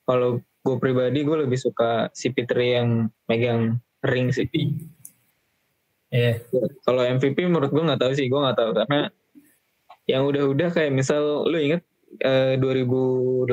kalau 0.04 0.44
gue 0.44 0.76
pribadi 0.76 1.24
gue 1.24 1.48
lebih 1.48 1.56
suka 1.56 2.12
si 2.12 2.28
Fitri 2.36 2.76
yang 2.76 3.08
megang 3.32 3.80
ring 4.04 4.28
sih 4.28 4.44
Iya. 6.08 6.40
kalau 6.88 7.04
MVP 7.04 7.48
menurut 7.48 7.68
gue 7.68 7.84
nggak 7.84 8.00
tahu 8.00 8.12
sih 8.16 8.32
gue 8.32 8.40
nggak 8.40 8.56
tahu 8.56 8.70
karena 8.72 9.12
yang 10.08 10.24
udah-udah 10.24 10.68
kayak 10.72 10.92
misal 10.92 11.44
lu 11.44 11.60
inget 11.60 11.84
eh, 12.24 12.56
2018 12.60 13.52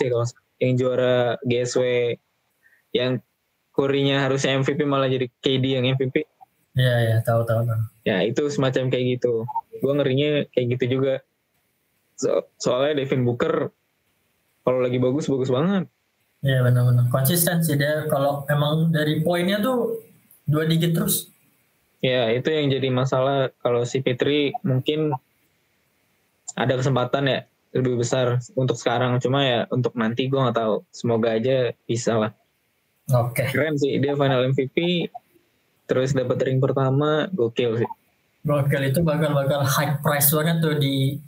ya 0.00 0.08
kalau 0.08 0.26
yang 0.60 0.72
juara 0.80 1.36
GSW 1.44 1.84
yang 2.96 3.20
Kurinya 3.80 4.28
harusnya 4.28 4.60
MVP 4.60 4.84
malah 4.84 5.08
jadi 5.08 5.24
KD 5.40 5.64
yang 5.80 5.88
MVP 5.96 6.28
Iya 6.76 6.94
iya 7.02 7.16
tahu 7.24 7.42
tahu 7.48 7.64
tahu. 7.66 7.80
Ya 8.06 8.22
itu 8.22 8.46
semacam 8.52 8.92
kayak 8.92 9.18
gitu. 9.18 9.48
Gue 9.80 9.92
ngerinya 9.96 10.44
kayak 10.52 10.66
gitu 10.78 11.00
juga. 11.00 11.24
So- 12.14 12.46
soalnya 12.60 13.02
Devin 13.02 13.24
Booker 13.24 13.72
kalau 14.62 14.78
lagi 14.84 15.00
bagus 15.00 15.26
bagus 15.26 15.50
banget. 15.50 15.88
Iya 16.44 16.62
benar-benar 16.62 17.10
konsisten 17.10 17.60
sih 17.64 17.74
dia 17.74 18.06
kalau 18.06 18.44
emang 18.46 18.92
dari 18.94 19.20
poinnya 19.24 19.58
tuh 19.58 19.98
dua 20.46 20.68
digit 20.68 20.94
terus. 20.94 21.32
Ya 22.00 22.30
itu 22.32 22.48
yang 22.48 22.70
jadi 22.70 22.88
masalah 22.88 23.50
kalau 23.60 23.82
si 23.84 24.00
Fitri 24.00 24.54
mungkin 24.62 25.12
ada 26.54 26.74
kesempatan 26.78 27.24
ya 27.28 27.40
lebih 27.74 27.98
besar 27.98 28.38
untuk 28.54 28.78
sekarang. 28.78 29.18
Cuma 29.18 29.42
ya 29.42 29.60
untuk 29.74 29.92
nanti 29.98 30.30
gue 30.30 30.38
nggak 30.38 30.56
tahu. 30.56 30.86
Semoga 30.94 31.34
aja 31.34 31.74
bisa 31.84 32.14
lah. 32.14 32.32
Oke. 33.10 33.50
Keren 33.50 33.74
sih 33.76 33.98
dia 33.98 34.14
final 34.14 34.46
MVP 34.50 35.08
terus 35.90 36.14
dapat 36.14 36.38
ring 36.46 36.62
pertama 36.62 37.26
gokil 37.34 37.82
sih. 37.82 37.90
Gokil 38.46 38.94
itu 38.94 39.02
bakal 39.02 39.34
bakal 39.34 39.66
high 39.66 39.98
price 39.98 40.30
banget 40.30 40.62
tuh 40.62 40.74
di 40.78 41.18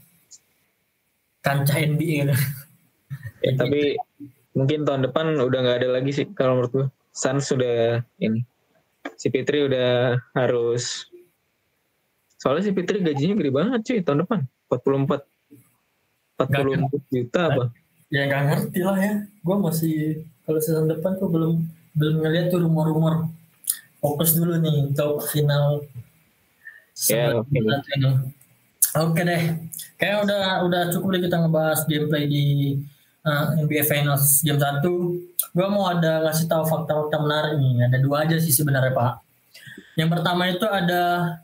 kancah 1.42 1.78
NBA 1.82 2.30
gitu. 2.30 2.34
Ya, 3.42 3.52
tapi 3.60 3.98
mungkin 4.54 4.86
tahun 4.86 5.02
depan 5.10 5.34
udah 5.42 5.58
nggak 5.66 5.78
ada 5.82 5.88
lagi 5.98 6.10
sih 6.14 6.26
kalau 6.32 6.62
menurut 6.62 6.72
gue. 6.72 6.86
Suns 7.12 7.50
sudah 7.50 8.00
ini. 8.22 8.46
Si 9.18 9.28
Fitri 9.28 9.66
udah 9.66 10.16
harus 10.32 11.10
soalnya 12.38 12.70
si 12.70 12.72
Fitri 12.74 13.02
gajinya 13.02 13.34
gede 13.38 13.52
banget 13.54 13.80
cuy 13.86 13.98
tahun 14.02 14.18
depan 14.26 14.40
44 14.66 15.22
44 16.42 17.14
juta 17.14 17.40
apa 17.54 17.64
Ya 18.12 18.28
nggak 18.28 18.42
ngerti 18.44 18.80
lah 18.84 18.98
ya. 19.00 19.14
Gue 19.40 19.56
masih 19.56 19.96
kalau 20.42 20.58
season 20.58 20.90
depan 20.90 21.14
tuh 21.18 21.30
belum 21.30 21.62
belum 21.94 22.14
ngeliat 22.24 22.50
tuh 22.50 22.60
rumor-rumor. 22.64 23.30
Fokus 24.02 24.34
dulu 24.34 24.58
nih 24.58 24.90
untuk 24.90 25.22
final. 25.30 25.86
Ya, 27.06 27.38
oke. 27.38 27.46
sebelas 27.48 27.84
ini. 27.94 28.10
Oke 28.92 29.20
deh. 29.22 29.42
Kayak 29.96 30.26
udah 30.26 30.42
udah 30.66 30.82
cukup 30.90 31.16
deh 31.16 31.22
kita 31.30 31.36
ngebahas 31.38 31.80
gameplay 31.86 32.26
di 32.26 32.44
uh, 33.22 33.54
NBA 33.62 33.86
Finals 33.86 34.42
game 34.42 34.58
1. 34.58 34.82
Gue 35.52 35.68
mau 35.70 35.86
ada 35.86 36.26
ngasih 36.26 36.50
tahu 36.50 36.66
fakta-fakta 36.66 37.16
menarik 37.22 37.54
nih. 37.62 37.86
Ada 37.86 37.98
dua 38.02 38.26
aja 38.26 38.36
sih 38.42 38.50
sebenarnya 38.50 38.92
Pak. 38.92 39.12
Yang 39.94 40.10
pertama 40.18 40.42
itu 40.48 40.64
ada 40.64 41.02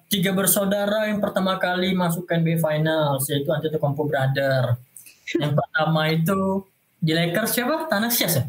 tiga 0.08 0.32
bersaudara 0.32 1.04
yang 1.12 1.20
pertama 1.20 1.60
kali 1.60 1.92
masuk 1.92 2.24
ke 2.24 2.40
NBA 2.40 2.64
Finals 2.64 3.28
yaitu 3.28 3.48
Antetokounmpo 3.52 4.08
Brother. 4.08 4.80
Yang 5.36 5.52
pertama 5.60 6.08
itu 6.08 6.64
di 6.98 7.12
Lakers 7.12 7.52
siapa? 7.52 7.86
Tanasius 7.86 8.40
ya? 8.40 8.44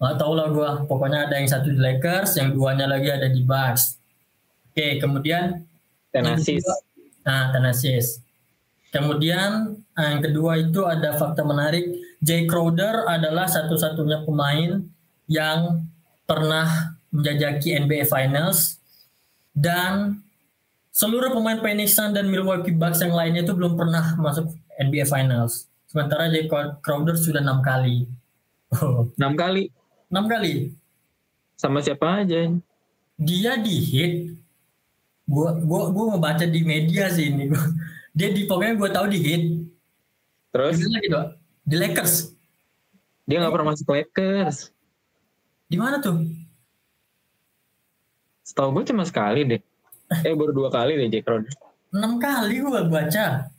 Gak 0.00 0.16
tau 0.16 0.32
lah 0.32 0.48
gue. 0.48 0.70
Pokoknya 0.88 1.28
ada 1.28 1.36
yang 1.36 1.44
satu 1.44 1.68
di 1.68 1.76
Lakers, 1.76 2.40
yang 2.40 2.56
duanya 2.56 2.88
lagi 2.88 3.12
ada 3.12 3.28
di 3.28 3.44
Bucks. 3.44 4.00
Oke, 4.72 4.96
kemudian 4.96 5.60
dan 6.08 6.24
yang 6.24 6.40
asis 6.40 6.64
kedua- 6.64 6.88
Nah, 7.20 7.52
Thanasis. 7.52 8.24
Kemudian 8.90 9.76
eh, 9.92 10.08
yang 10.16 10.22
kedua 10.24 10.56
itu 10.56 10.88
ada 10.88 11.12
fakta 11.14 11.44
menarik. 11.44 11.84
Jay 12.24 12.48
Crowder 12.48 13.04
adalah 13.04 13.44
satu-satunya 13.44 14.24
pemain 14.24 14.80
yang 15.28 15.84
pernah 16.24 16.96
menjajaki 17.12 17.76
NBA 17.76 18.08
Finals 18.08 18.80
dan 19.52 20.24
seluruh 20.90 21.28
pemain 21.30 21.60
Phoenix 21.60 21.92
Suns 21.92 22.16
dan 22.16 22.26
Milwaukee 22.32 22.72
Bucks 22.72 23.04
yang 23.04 23.12
lainnya 23.12 23.44
itu 23.44 23.52
belum 23.52 23.76
pernah 23.76 24.16
masuk 24.16 24.48
NBA 24.80 25.04
Finals. 25.04 25.68
Sementara 25.86 26.32
Jay 26.32 26.48
Crowder 26.80 27.20
sudah 27.20 27.44
enam 27.44 27.60
kali. 27.60 28.08
Oh, 28.70 29.10
enam 29.18 29.34
kali 29.34 29.68
enam 30.10 30.26
kali. 30.26 30.74
sama 31.54 31.84
siapa 31.84 32.24
aja 32.24 32.50
dia 33.20 33.60
di 33.60 33.76
hit. 33.84 34.14
Gua 35.28 35.54
gua 35.60 35.92
gua 35.92 36.04
ngebaca 36.16 36.48
di 36.48 36.60
media 36.64 37.12
sih 37.12 37.28
ini. 37.28 37.52
Gua 37.52 37.60
dia 38.16 38.32
di 38.32 38.48
pokoknya 38.48 38.74
gua 38.80 38.90
tahu 38.90 39.06
di 39.12 39.18
hit. 39.20 39.42
Terus? 40.50 40.80
Di 40.80 40.88
gitu 40.88 41.20
di 41.68 41.76
Lakers. 41.76 42.32
Dia 43.28 43.44
nggak 43.44 43.52
pernah 43.52 43.68
masuk 43.76 43.86
Lakers. 43.92 44.72
Di 45.70 45.76
mana 45.78 46.02
tuh? 46.02 46.18
Setahu 48.42 48.74
gue 48.74 48.90
cuma 48.90 49.06
sekali 49.06 49.46
deh. 49.46 49.62
Eh 50.26 50.34
baru 50.34 50.50
dua 50.50 50.74
kali 50.74 50.98
deh 50.98 51.06
Jack 51.06 51.28
Crowder 51.28 51.54
enam 51.90 52.22
kali 52.22 52.62
gua 52.62 52.86
baca. 52.86 53.50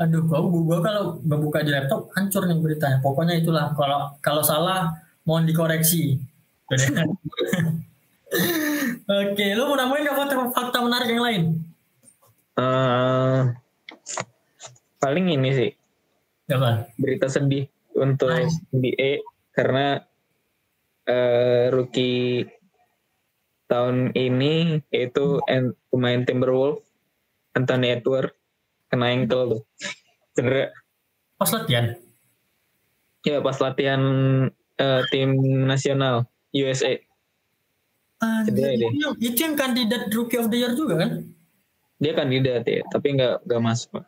Aduh 0.00 0.24
gua 0.24 0.40
gua, 0.48 0.78
kalau 0.80 1.20
nggak 1.20 1.40
buka 1.44 1.58
di 1.60 1.70
laptop 1.76 2.08
hancur 2.16 2.48
nih 2.48 2.56
beritanya. 2.56 2.98
Pokoknya 3.04 3.36
itulah 3.36 3.72
kalau 3.76 4.16
kalau 4.24 4.40
salah 4.40 4.96
mohon 5.24 5.44
dikoreksi 5.44 6.18
Oke, 9.10 9.46
lu 9.58 9.66
mau 9.66 9.74
namain 9.74 10.06
nggak 10.06 10.54
fakta, 10.54 10.78
menarik 10.78 11.10
yang 11.10 11.24
lain? 11.24 11.42
Eh, 12.54 13.40
paling 14.98 15.26
ini 15.34 15.50
sih 15.50 15.70
Apa? 16.46 16.86
berita 16.94 17.26
sedih 17.26 17.66
untuk 17.96 18.30
Nice. 18.30 18.54
NBA 18.70 19.10
karena 19.50 19.98
eh, 21.06 21.74
rookie 21.74 22.46
tahun 23.66 24.14
ini 24.14 24.78
yaitu 24.90 25.42
pemain 25.88 26.22
Timberwolves 26.22 26.86
Anthony 27.54 27.98
Edwards 27.98 28.34
kena 28.86 29.10
ankle 29.10 29.42
tuh 29.46 29.62
cedera 30.34 30.70
Pas 31.34 31.50
latihan. 31.50 31.96
ya 33.22 33.38
pas 33.40 33.56
latihan 33.58 34.02
eh, 34.80 35.00
tim 35.12 35.30
nasional 35.64 36.24
USA 36.50 36.96
Cedera 38.44 38.68
Anjir, 38.72 38.90
dia. 38.92 39.10
itu, 39.22 39.40
yang, 39.40 39.54
kandidat 39.54 40.08
Rookie 40.10 40.36
of 40.36 40.48
the 40.48 40.58
Year 40.58 40.72
juga 40.72 40.96
kan? 40.98 41.10
dia 41.96 42.12
kandidat 42.12 42.64
ya 42.64 42.80
tapi 42.88 43.12
nggak 43.12 43.44
nggak 43.44 43.60
masuk 43.60 44.00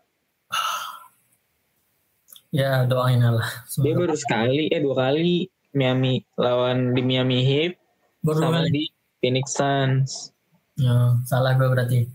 Ya 2.53 2.85
doain 2.85 3.21
lah. 3.21 3.49
dia 3.81 3.97
baru 3.97 4.13
sekali 4.13 4.69
eh 4.69 4.81
dua 4.81 5.09
kali 5.09 5.49
Miami 5.73 6.21
lawan 6.37 6.93
di 6.93 7.01
Miami 7.01 7.41
Heat 7.41 7.81
Baru 8.21 8.45
sama 8.45 8.61
kali. 8.61 8.69
di 8.69 8.83
Phoenix 9.19 9.57
Suns 9.57 10.33
Ya, 10.73 11.21
salah 11.29 11.53
gue 11.53 11.69
berarti. 11.69 12.09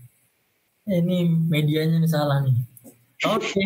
Eh, 0.84 0.98
ini 0.98 1.30
medianya 1.30 2.02
nih 2.02 2.10
salah 2.10 2.42
nih. 2.42 2.58
Oke. 3.22 3.62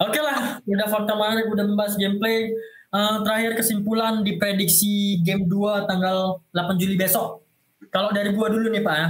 Oke 0.00 0.18
lah, 0.18 0.56
udah 0.64 0.88
fakta 0.88 1.12
menarik, 1.12 1.52
udah 1.52 1.64
membahas 1.68 2.00
gameplay. 2.00 2.48
Eh, 2.92 3.16
terakhir 3.24 3.56
kesimpulan 3.56 4.20
di 4.20 4.36
prediksi 4.36 5.16
game 5.24 5.48
2 5.48 5.88
tanggal 5.88 6.44
8 6.52 6.76
Juli 6.76 6.92
besok. 7.00 7.40
Kalau 7.88 8.12
dari 8.12 8.36
gua 8.36 8.52
dulu 8.52 8.68
nih 8.68 8.84
Pak 8.84 8.96
ya. 9.00 9.08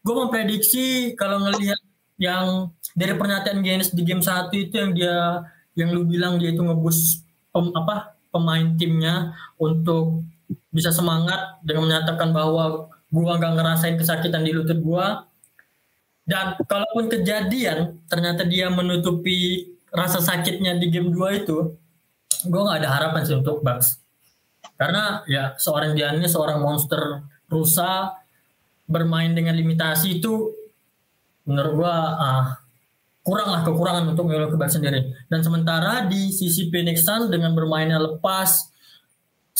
Gue 0.00 0.14
memprediksi 0.16 1.12
kalau 1.12 1.44
ngelihat 1.44 1.76
yang 2.16 2.72
dari 2.96 3.12
pernyataan 3.20 3.60
Giannis 3.60 3.92
di 3.92 4.00
game 4.00 4.24
1 4.24 4.48
itu 4.56 4.74
yang 4.80 4.96
dia 4.96 5.44
yang 5.76 5.92
lu 5.92 6.08
bilang 6.08 6.40
dia 6.40 6.56
itu 6.56 6.64
ngebus 6.64 7.20
pem- 7.52 7.76
apa 7.76 8.16
pemain 8.32 8.72
timnya 8.80 9.36
untuk 9.60 10.24
bisa 10.72 10.88
semangat 10.88 11.60
dengan 11.60 11.84
menyatakan 11.84 12.32
bahwa 12.32 12.88
gua 13.12 13.36
nggak 13.36 13.60
ngerasain 13.60 13.96
kesakitan 14.00 14.40
di 14.40 14.56
lutut 14.56 14.80
gua 14.80 15.28
dan 16.24 16.56
kalaupun 16.64 17.12
kejadian 17.12 18.00
ternyata 18.08 18.48
dia 18.48 18.72
menutupi 18.72 19.68
rasa 19.92 20.24
sakitnya 20.24 20.80
di 20.80 20.88
game 20.88 21.12
2 21.12 21.44
itu 21.44 21.76
gua 22.46 22.70
nggak 22.70 22.78
ada 22.84 22.90
harapan 22.90 23.22
sih 23.26 23.36
untuk 23.36 23.60
Bucks. 23.60 24.00
Karena 24.76 25.24
ya 25.28 25.56
seorang 25.56 25.92
Giannis 25.96 26.32
seorang 26.32 26.60
monster 26.60 27.24
rusa 27.50 28.16
bermain 28.88 29.32
dengan 29.32 29.56
limitasi 29.56 30.22
itu 30.22 30.52
menurut 31.44 31.72
gua 31.84 31.94
ah, 32.16 32.46
kurang 33.20 33.52
lah 33.52 33.60
kekurangan 33.66 34.16
untuk 34.16 34.28
Milwaukee 34.28 34.56
Bucks 34.56 34.80
sendiri. 34.80 35.12
Dan 35.28 35.44
sementara 35.44 36.08
di 36.08 36.32
sisi 36.32 36.72
Phoenix 36.72 37.04
Suns 37.04 37.28
dengan 37.28 37.52
bermainnya 37.52 38.00
lepas 38.00 38.70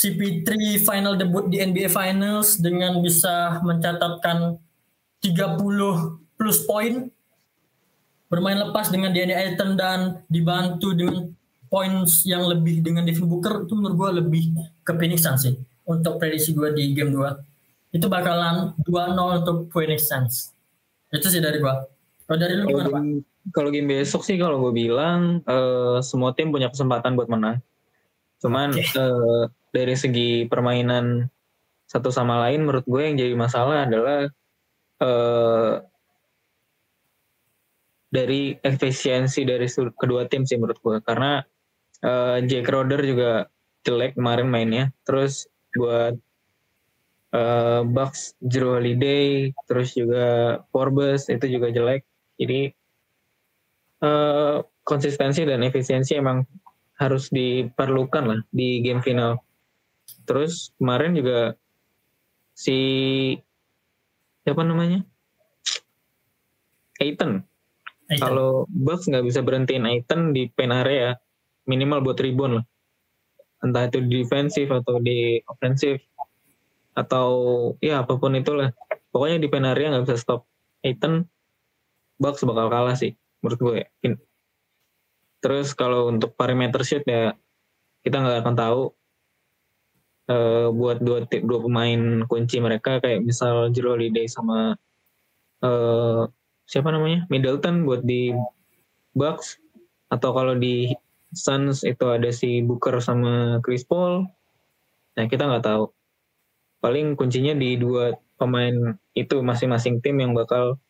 CP3 0.01 0.81
final 0.81 1.14
debut 1.21 1.45
di 1.53 1.61
NBA 1.61 1.93
Finals 1.93 2.57
dengan 2.57 3.05
bisa 3.05 3.61
mencatatkan 3.61 4.57
30 5.21 5.61
plus 6.40 6.64
poin 6.64 7.12
bermain 8.33 8.57
lepas 8.57 8.88
dengan 8.88 9.12
Danny 9.12 9.37
Ayton 9.37 9.77
dan 9.77 10.25
dibantu 10.31 10.97
dengan 10.97 11.29
points 11.71 12.27
yang 12.27 12.45
lebih 12.45 12.83
dengan 12.83 13.07
Devin 13.07 13.31
Booker 13.31 13.65
itu 13.65 13.73
menurut 13.79 13.97
gue 13.97 14.11
lebih 14.21 14.45
ke 14.83 14.93
Phoenix 14.99 15.23
Suns 15.23 15.47
sih 15.47 15.55
untuk 15.87 16.19
prediksi 16.19 16.53
gue 16.53 16.75
di 16.75 16.93
game 16.93 17.15
2 17.15 17.95
itu 17.97 18.07
bakalan 18.11 18.75
2-0 18.85 19.41
untuk 19.41 19.71
Phoenix 19.71 20.11
Suns 20.11 20.51
itu 21.15 21.27
sih 21.31 21.39
dari 21.39 21.63
gue 21.63 21.75
kalau 22.27 22.39
dari 22.39 22.55
lu 22.59 22.67
gimana 22.67 22.91
Pak? 22.91 23.03
kalau 23.51 23.73
game 23.73 23.89
besok 23.89 24.23
sih 24.23 24.37
kalau 24.37 24.61
gue 24.69 24.73
bilang 24.87 25.41
eh, 25.43 25.99
semua 26.05 26.37
tim 26.37 26.53
punya 26.53 26.69
kesempatan 26.69 27.17
buat 27.17 27.27
menang. 27.27 27.65
Cuman 28.39 28.77
Oke. 28.77 28.85
eh, 28.85 29.45
dari 29.73 29.95
segi 29.97 30.45
permainan 30.47 31.27
satu 31.89 32.13
sama 32.15 32.39
lain 32.47 32.69
menurut 32.69 32.87
gue 32.87 33.03
yang 33.03 33.17
jadi 33.19 33.35
masalah 33.35 33.89
adalah 33.89 34.29
eh, 35.01 35.75
dari 38.11 38.59
efisiensi 38.59 39.47
dari 39.47 39.67
kedua 39.95 40.27
tim 40.27 40.43
sih 40.47 40.59
menurut 40.59 40.79
gue 40.83 40.99
karena 41.07 41.43
eh, 42.05 42.39
Jake 42.45 42.67
Crowder 42.67 43.01
juga 43.05 43.31
jelek 43.85 44.17
kemarin 44.17 44.49
mainnya. 44.49 44.85
Terus 45.09 45.49
buat 45.73 46.19
uh, 47.35 47.83
Bucks 47.87 48.35
Drew 48.43 48.75
Holiday 48.75 49.55
terus 49.71 49.95
juga 49.95 50.61
Forbes 50.75 51.31
itu 51.31 51.47
juga 51.47 51.71
jelek. 51.71 52.03
Jadi 52.41 52.73
uh, 54.03 54.65
konsistensi 54.83 55.47
dan 55.47 55.63
efisiensi 55.63 56.19
emang 56.19 56.43
harus 56.99 57.33
diperlukan 57.33 58.25
lah 58.27 58.41
di 58.53 58.85
game 58.85 59.01
final. 59.01 59.41
Terus 60.27 60.75
kemarin 60.77 61.17
juga 61.17 61.55
si 62.53 62.79
siapa 64.45 64.67
namanya? 64.67 65.01
Aiton 67.01 67.41
kalau 68.19 68.67
Bucks 68.69 69.07
nggak 69.07 69.23
bisa 69.23 69.41
berhentiin 69.41 69.87
Aiton 69.87 70.35
di 70.35 70.51
pen 70.51 70.75
area 70.75 71.15
minimal 71.68 72.05
buat 72.05 72.18
rebound 72.20 72.62
lah. 72.62 72.64
Entah 73.61 73.88
itu 73.88 74.01
di 74.01 74.25
defensif 74.25 74.73
atau 74.73 74.96
di 75.01 75.40
ofensif 75.44 76.01
atau 76.96 77.29
ya 77.85 78.05
apa 78.05 78.16
pun 78.16 78.37
itulah. 78.37 78.73
Pokoknya 79.11 79.42
di 79.42 79.49
pen 79.51 79.66
area 79.68 79.92
nggak 79.92 80.05
bisa 80.09 80.16
stop. 80.20 80.46
Aiton 80.81 81.29
Bucks 82.20 82.44
bakal 82.44 82.68
kalah 82.73 82.96
sih 82.96 83.16
menurut 83.40 83.61
gue 83.61 83.79
terus 85.40 85.73
kalau 85.73 86.12
untuk 86.12 86.37
parameter 86.37 86.85
shoot 86.85 87.05
ya 87.09 87.33
kita 88.05 88.16
nggak 88.20 88.40
akan 88.44 88.57
tahu. 88.57 88.83
Uh, 90.31 90.70
buat 90.70 91.03
dua 91.03 91.27
dua 91.27 91.59
pemain 91.59 92.23
kunci 92.31 92.62
mereka 92.62 93.03
kayak 93.03 93.27
misal 93.27 93.66
Jero 93.75 93.99
Holiday 93.99 94.31
sama 94.31 94.79
uh, 95.66 96.23
siapa 96.70 96.94
namanya? 96.94 97.27
Middleton 97.27 97.83
buat 97.83 98.07
di 98.07 98.31
Bucks. 99.11 99.59
Atau 100.07 100.31
kalau 100.31 100.55
di 100.55 100.94
Suns 101.31 101.87
itu 101.87 102.05
ada 102.11 102.31
si 102.35 102.62
Booker 102.64 102.99
sama 102.99 103.62
Chris 103.62 103.87
Paul. 103.87 104.27
Nah 105.14 105.25
kita 105.31 105.47
nggak 105.47 105.64
tahu. 105.64 105.85
Paling 106.81 107.14
kuncinya 107.14 107.55
di 107.55 107.77
dua 107.77 108.16
pemain 108.40 108.97
itu 109.12 109.38
masing-masing 109.45 110.01
tim 110.01 110.16
yang 110.19 110.33
bakal 110.33 110.81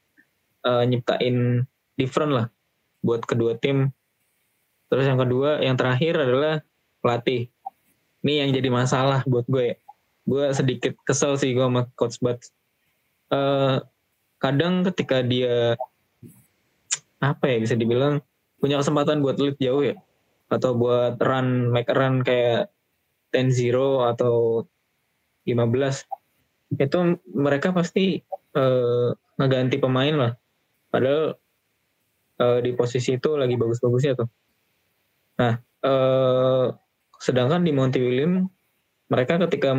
uh, 0.65 0.85
nyiptain 0.87 1.67
different 1.99 2.33
lah 2.33 2.47
buat 3.05 3.27
kedua 3.27 3.59
tim. 3.59 3.91
Terus 4.89 5.07
yang 5.07 5.19
kedua 5.21 5.61
yang 5.61 5.77
terakhir 5.77 6.19
adalah 6.19 6.65
pelatih. 7.05 7.51
Ini 8.21 8.47
yang 8.47 8.51
jadi 8.53 8.69
masalah 8.69 9.25
buat 9.27 9.45
gue. 9.49 9.77
Gue 10.25 10.45
sedikit 10.55 10.95
kesel 11.05 11.37
sih 11.41 11.53
gue 11.57 11.65
sama 11.65 11.89
coach 11.97 12.21
Butts 12.23 12.53
uh, 13.31 13.77
kadang 14.43 14.83
ketika 14.93 15.23
dia 15.25 15.79
apa 17.21 17.45
ya 17.47 17.57
bisa 17.61 17.75
dibilang 17.77 18.21
punya 18.61 18.81
kesempatan 18.81 19.21
buat 19.25 19.37
lead 19.41 19.57
jauh 19.61 19.85
ya 19.85 19.97
atau 20.51 20.75
buat 20.75 21.17
run 21.23 21.71
make 21.71 21.89
run 21.95 22.27
kayak 22.27 22.75
10-0 23.31 23.71
atau 24.11 24.67
15 25.47 26.77
itu 26.79 26.99
mereka 27.35 27.71
pasti 27.71 28.19
uh, 28.55 29.11
ngeganti 29.39 29.79
pemain 29.79 30.15
lah. 30.15 30.33
Padahal 30.91 31.39
uh, 32.43 32.59
di 32.63 32.71
posisi 32.75 33.15
itu 33.15 33.39
lagi 33.39 33.55
bagus-bagusnya 33.55 34.13
tuh. 34.19 34.29
Nah 35.39 35.55
uh, 35.87 36.67
sedangkan 37.23 37.63
di 37.63 37.71
Monty 37.71 38.03
William 38.03 38.47
mereka 39.11 39.39
ketika 39.47 39.75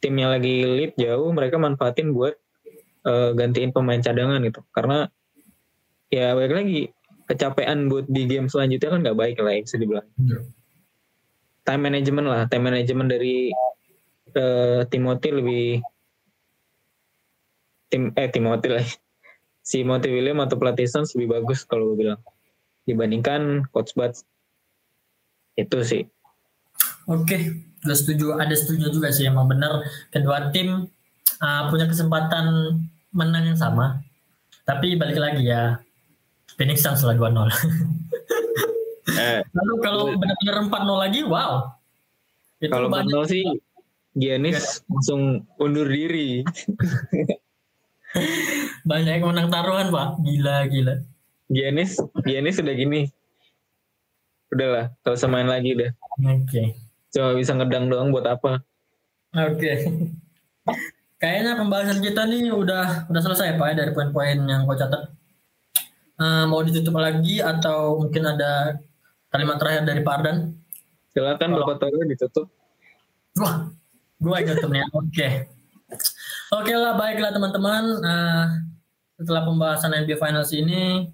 timnya 0.00 0.32
lagi 0.32 0.64
lead 0.64 0.92
jauh 0.96 1.32
mereka 1.32 1.56
manfaatin 1.56 2.12
buat 2.12 2.36
uh, 3.04 3.36
gantiin 3.36 3.72
pemain 3.72 4.00
cadangan 4.00 4.40
gitu. 4.44 4.64
Karena 4.72 5.08
ya 6.08 6.32
balik 6.32 6.54
lagi 6.56 6.95
kecapean 7.26 7.90
buat 7.90 8.06
di 8.06 8.26
game 8.26 8.46
selanjutnya 8.46 8.88
kan 8.90 9.00
nggak 9.02 9.18
baik 9.18 9.36
lah 9.42 9.52
ya, 9.54 9.60
bisa 9.62 9.76
dibilang 9.76 10.08
yeah. 10.22 10.42
time 11.66 11.82
management 11.82 12.26
lah 12.26 12.42
time 12.46 12.64
management 12.66 13.08
dari 13.10 13.50
uh, 14.38 14.86
Timothy 14.86 15.30
lebih 15.34 15.66
tim 17.90 18.14
eh 18.14 18.28
Timothy 18.30 18.68
lah 18.70 18.86
si 19.68 19.82
Monty 19.82 20.10
William 20.10 20.38
atau 20.42 20.54
pelatih 20.58 20.86
Suns 20.86 21.14
lebih 21.18 21.42
bagus 21.42 21.66
kalau 21.66 21.94
gue 21.94 22.06
bilang 22.06 22.20
dibandingkan 22.86 23.66
coach 23.74 23.94
Butts 23.98 24.22
itu 25.58 25.78
sih 25.82 26.02
oke 27.10 27.26
okay. 27.26 27.50
udah 27.82 27.96
setuju 27.98 28.38
ada 28.38 28.54
setuju 28.54 28.94
juga 28.94 29.10
sih 29.10 29.26
emang 29.26 29.50
benar 29.50 29.82
kedua 30.14 30.54
tim 30.54 30.86
uh, 31.40 31.62
punya 31.68 31.86
kesempatan 31.90 32.78
menang 33.16 33.54
yang 33.54 33.58
sama. 33.58 34.00
Tapi 34.66 34.98
balik 34.98 35.16
lagi 35.16 35.46
ya, 35.46 35.78
Phoenix 36.56 36.80
Suns 36.80 37.04
lah 37.04 37.16
2-0. 37.16 37.36
eh, 39.20 39.40
Lalu 39.44 39.74
kalau 39.84 40.04
benar-benar 40.16 40.56
4-0 40.72 41.04
lagi, 41.04 41.20
wow. 41.28 41.76
Itu 42.60 42.72
kalau 42.72 42.88
4-0 42.88 43.28
sih, 43.28 43.44
Giannis 44.16 44.80
langsung 44.88 45.44
undur 45.60 45.84
diri. 45.84 46.40
banyak 48.88 49.20
yang 49.20 49.28
menang 49.28 49.52
taruhan, 49.52 49.92
Pak. 49.92 50.24
Gila, 50.24 50.56
gila. 50.72 50.94
Giannis, 51.52 52.00
Giannis 52.24 52.56
sudah 52.56 52.72
gini. 52.72 53.12
Udahlah, 54.48 54.96
kalau 55.04 55.16
usah 55.20 55.28
main 55.28 55.46
lagi 55.46 55.76
udah. 55.76 55.92
Oke. 56.24 56.48
Okay. 56.48 56.66
Cuma 57.12 57.36
bisa 57.36 57.52
ngedang 57.52 57.92
doang 57.92 58.08
buat 58.08 58.24
apa. 58.24 58.64
Oke. 59.36 59.60
Okay. 59.60 59.76
Kayaknya 61.20 61.52
pembahasan 61.56 62.04
kita 62.04 62.28
nih 62.28 62.52
udah 62.52 63.08
udah 63.08 63.22
selesai 63.24 63.56
Pak 63.56 63.66
ya 63.72 63.74
dari 63.80 63.92
poin-poin 63.96 64.36
yang 64.36 64.68
kau 64.68 64.76
catat. 64.76 65.15
Uh, 66.16 66.48
mau 66.48 66.64
ditutup 66.64 66.96
lagi 66.96 67.44
atau 67.44 68.00
mungkin 68.00 68.24
ada 68.24 68.80
kalimat 69.28 69.60
terakhir 69.60 69.84
dari 69.84 70.00
Pak 70.00 70.14
Ardan? 70.16 70.36
Silakan 71.12 71.48
Bapak 71.60 71.76
Toro 71.76 72.00
ditutup. 72.08 72.48
Wah, 73.36 73.68
gua 74.16 74.40
tutup 74.40 74.72
nih. 74.72 74.84
Oke. 74.96 75.08
Okay. 75.12 75.32
Oke 76.56 76.72
okay 76.72 76.76
lah, 76.76 76.96
baiklah 76.96 77.30
teman-teman. 77.36 77.84
Uh, 78.00 78.44
setelah 79.20 79.44
pembahasan 79.44 79.92
NBA 79.92 80.16
Finals 80.16 80.52
ini, 80.56 81.08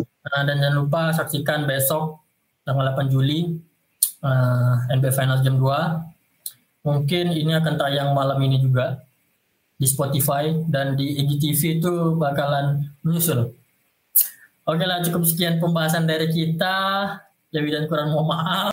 uh, 0.00 0.42
dan 0.44 0.60
jangan 0.60 0.76
lupa 0.84 1.12
saksikan 1.16 1.64
besok 1.64 2.20
tanggal 2.66 2.92
8 2.92 3.12
Juli 3.12 3.56
uh, 4.20 4.84
NBA 4.92 5.12
Finals 5.16 5.40
jam 5.40 5.56
2. 5.56 6.86
Mungkin 6.86 7.34
ini 7.34 7.52
akan 7.56 7.74
tayang 7.76 8.10
malam 8.14 8.38
ini 8.44 8.62
juga 8.62 9.00
di 9.76 9.84
Spotify 9.84 10.54
dan 10.70 10.96
di 10.96 11.24
IGTV 11.24 11.82
itu 11.82 11.92
bakalan 12.16 12.88
menyusul. 13.04 13.52
Oke 14.66 14.82
lah 14.82 14.98
cukup 14.98 15.22
sekian 15.22 15.62
pembahasan 15.62 16.10
dari 16.10 16.26
kita. 16.26 16.74
Lebih 17.54 17.70
dan 17.70 17.84
kurang 17.86 18.10
mohon 18.10 18.34
maaf. 18.34 18.64